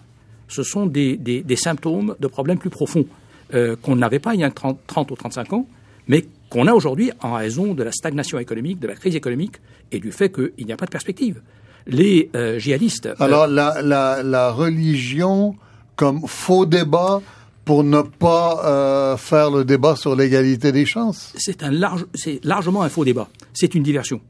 [0.49, 3.07] Ce sont des, symptômes de problèmes plus profonds
[3.55, 5.67] euh, qu'on n'avait pas il y a 30, 30 ou 35 ans,
[6.09, 9.57] mais qu'on a aujourd'hui en raison de la stagnation économique, de la crise économique
[9.93, 11.41] et du fait qu'il n'y a pas de perspective.
[11.87, 13.07] Les euh, djihadistes.
[13.07, 15.55] Euh, Alors, la, la, la religion
[15.97, 17.23] comme faux débat
[17.65, 22.41] pour ne pas euh, faire le débat sur l'égalité des chances C'est un large, c'est
[22.45, 23.29] largement un faux débat.
[23.53, 24.21] C'est une diversion.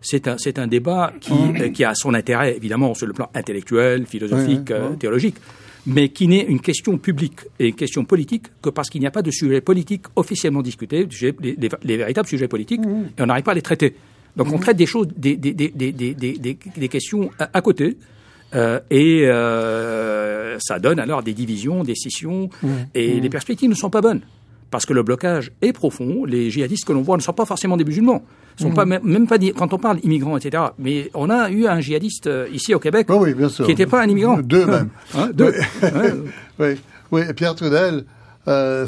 [0.00, 3.30] C'est un, c'est un débat qui, euh, qui a son intérêt, évidemment, sur le plan
[3.34, 5.36] intellectuel, philosophique, euh, théologique,
[5.86, 9.10] mais qui n'est une question publique et une question politique que parce qu'il n'y a
[9.10, 13.04] pas de sujet politique officiellement discuté, les, les, les véritables sujets politiques, mmh.
[13.18, 13.94] et on n'arrive pas à les traiter.
[14.36, 17.96] Donc on traite des choses, des, des, des, des questions à, à côté,
[18.54, 22.68] euh, et euh, ça donne alors des divisions, des scissions, mmh.
[22.94, 23.20] et mmh.
[23.20, 24.22] les perspectives ne sont pas bonnes.
[24.70, 26.24] Parce que le blocage est profond.
[26.24, 28.24] Les djihadistes que l'on voit ne sont pas forcément des musulmans.
[28.56, 28.74] Sont mmh.
[28.74, 30.64] pas même pas quand on parle immigrants, etc.
[30.78, 33.64] Mais on a eu un djihadiste euh, ici au Québec oh oui, bien sûr.
[33.64, 34.38] qui n'était pas un immigrant.
[34.38, 34.90] Deux même.
[35.14, 35.54] Hein, deux.
[35.82, 35.90] oui.
[36.58, 36.68] oui,
[37.10, 37.22] oui.
[37.34, 38.04] Pierre Trudel,
[38.46, 38.86] euh,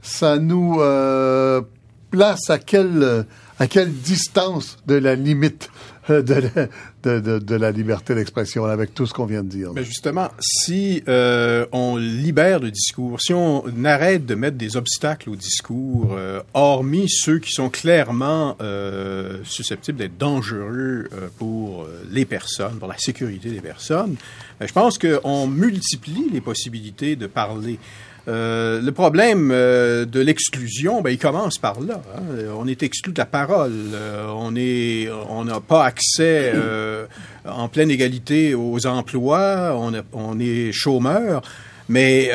[0.00, 1.62] ça nous euh,
[2.10, 3.26] place à quelle
[3.58, 5.70] à quelle distance de la limite
[6.08, 6.68] de la,
[7.02, 9.72] de, de, de la liberté d'expression avec tout ce qu'on vient de dire.
[9.74, 15.30] Mais justement, si euh, on libère le discours, si on arrête de mettre des obstacles
[15.30, 22.24] au discours, euh, hormis ceux qui sont clairement euh, susceptibles d'être dangereux euh, pour les
[22.24, 24.16] personnes, pour la sécurité des personnes,
[24.60, 27.78] ben, je pense qu'on multiplie les possibilités de parler.
[28.26, 32.00] Euh, le problème euh, de l'exclusion, ben, il commence par là.
[32.16, 32.22] Hein.
[32.56, 33.72] On est exclu de la parole.
[33.92, 36.52] Euh, on est, on n'a pas accès
[37.46, 39.76] en pleine égalité aux emplois.
[39.78, 41.42] On, a, on est chômeur.
[41.88, 42.30] Mais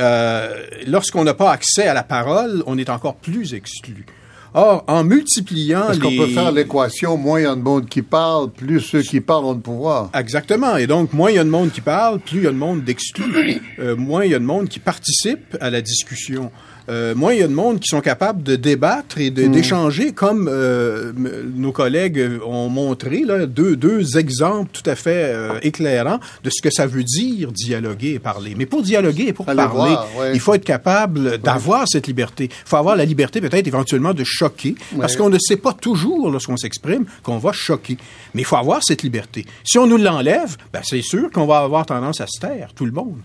[0.86, 4.06] lorsqu'on n'a pas accès à la parole, on est encore plus exclu.
[4.54, 8.02] Or, en multipliant Est-ce qu'on peut faire l'équation, moins il y a de monde qui
[8.02, 10.10] parle, plus ceux qui parlent ont de pouvoir.
[10.14, 10.78] Exactement.
[10.78, 12.56] Et donc, moins il y a de monde qui parle, plus il y a de
[12.56, 13.62] monde d'exclus.
[13.80, 16.52] Euh, moins il y a de monde qui participe à la discussion
[16.90, 19.52] euh, moins il y a de monde qui sont capables de débattre et Hmm.
[19.52, 21.12] d'échanger, comme euh,
[21.56, 26.62] nos collègues ont montré, là, deux, deux exemples tout à fait euh, éclairants de ce
[26.62, 28.54] que ça veut dire dialoguer et parler.
[28.58, 30.32] Mais pour dialoguer et pour parler, voir, ouais.
[30.34, 32.46] il faut être capable d'avoir cette liberté.
[32.46, 36.30] Il faut avoir la liberté peut-être éventuellement de choquer, parce qu'on ne sait pas toujours
[36.30, 37.98] lorsqu'on s'exprime qu'on va choquer.
[38.34, 39.46] Mais il faut avoir cette liberté.
[39.64, 42.86] Si on nous l'enlève, ben, c'est sûr qu'on va avoir tendance à se taire, tout
[42.86, 43.20] le monde.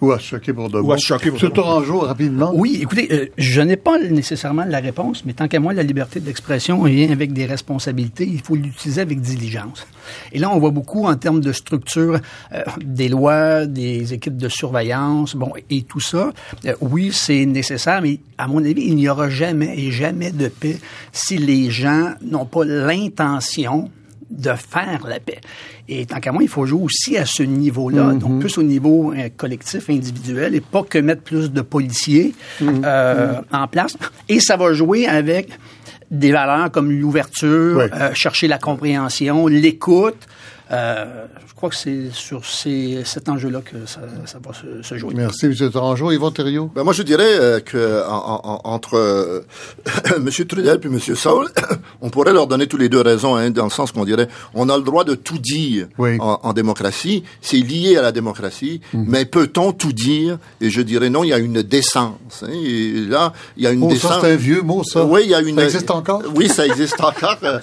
[0.00, 0.92] Ou à choquer pour de Ou bon.
[0.92, 1.54] à choquer pour Ce de bon.
[1.62, 2.52] Tourangeau, rapidement.
[2.54, 6.20] Oui, écoutez, euh, je n'ai pas nécessairement la réponse, mais tant qu'à moi, la liberté
[6.20, 8.26] d'expression vient avec des responsabilités.
[8.26, 9.86] Il faut l'utiliser avec diligence.
[10.32, 12.20] Et là, on voit beaucoup en termes de structure
[12.52, 16.32] euh, des lois, des équipes de surveillance, bon, et tout ça.
[16.66, 20.48] Euh, oui, c'est nécessaire, mais à mon avis, il n'y aura jamais et jamais de
[20.48, 20.76] paix
[21.12, 23.90] si les gens n'ont pas l'intention
[24.36, 25.40] de faire la paix.
[25.88, 29.12] Et tant qu'à moi, il faut jouer aussi à ce niveau-là, donc plus au niveau
[29.12, 33.96] euh, collectif, individuel, et pas que mettre plus de policiers euh, en place.
[34.28, 35.50] Et ça va jouer avec
[36.10, 40.26] des valeurs comme l'ouverture, euh, chercher la compréhension, l'écoute.
[40.72, 44.96] Euh, je crois que c'est sur ces, cet enjeu-là que ça, ça va se, se
[44.96, 45.12] jouer.
[45.14, 45.54] Merci, M.
[45.70, 46.10] Tourangeau.
[46.10, 46.70] Yvon Thériault?
[46.74, 49.40] Ben moi, je dirais euh, que en- en- entre euh,
[50.16, 50.30] M.
[50.30, 50.98] Trudel et M.
[51.14, 51.48] Saul,
[52.00, 54.68] on pourrait leur donner tous les deux raison, hein, dans le sens qu'on dirait, on
[54.70, 56.16] a le droit de tout dire Oui.
[56.20, 60.38] en, en démocratie, c'est lié à la démocratie, mais peut-on tout dire?
[60.62, 62.42] Et je dirais non, il y a une décence.
[62.42, 64.20] hein, et là, il y a une Oh, décence.
[64.22, 65.04] c'est un vieux mot, ça.
[65.04, 65.56] Oui, il y a une.
[65.56, 66.22] Ça existe encore?
[66.34, 67.36] Oui, ça existe encore.
[67.42, 67.58] Euh,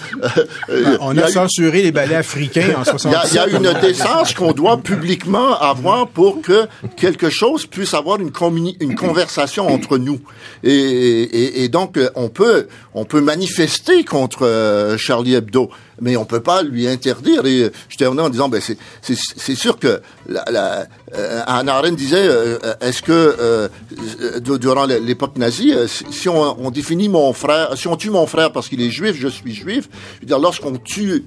[1.01, 3.31] On a, eu- censuré les ballets africains en il y, a, 67.
[3.31, 6.67] il y a une décence qu'on doit publiquement avoir pour que
[6.97, 8.31] quelque chose puisse avoir une,
[8.79, 10.19] une conversation entre nous.
[10.63, 15.69] Et, et, et donc, euh, on peut, on peut manifester contre euh, Charlie Hebdo,
[16.01, 17.45] mais on peut pas lui interdire.
[17.45, 20.85] Et euh, je terminais en disant, ben c'est, sûr que la, la,
[21.15, 23.69] euh, Hannah Arendt disait, euh, est-ce que
[24.39, 28.51] du- durant l'époque nazie, si on, on définit mon frère, si on tue mon frère
[28.51, 29.87] parce qu'il est juif, je suis juif.
[30.15, 31.23] Je veux dire, lorsqu'on tue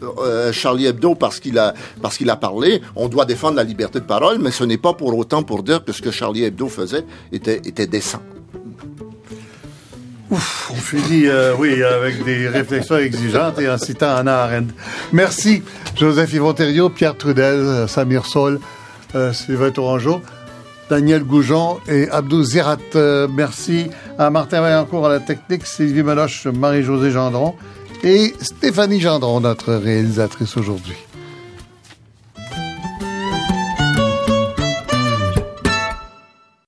[0.52, 4.04] Charlie Hebdo parce qu'il a parce qu'il a parlé, on doit défendre la liberté de
[4.04, 7.04] parole, mais ce n'est pas pour autant pour dire que ce que Charlie Hebdo faisait
[7.32, 8.20] était était décent.
[10.70, 14.74] On finit, euh, avec des réflexions exigeantes et en citant Anna Arendt.
[15.12, 15.62] Merci,
[15.96, 18.58] Joseph Yvon Thériault, Pierre Trudel, Samir Sol,
[19.14, 20.20] euh, Sylvain Tourangeau,
[20.90, 22.78] Daniel Goujon et Abdou Zirat.
[22.96, 23.86] Euh, merci
[24.18, 27.54] à Martin Vaillancourt à la technique, Sylvie Meloche, Marie-Josée Gendron
[28.02, 30.96] et Stéphanie Gendron, notre réalisatrice aujourd'hui.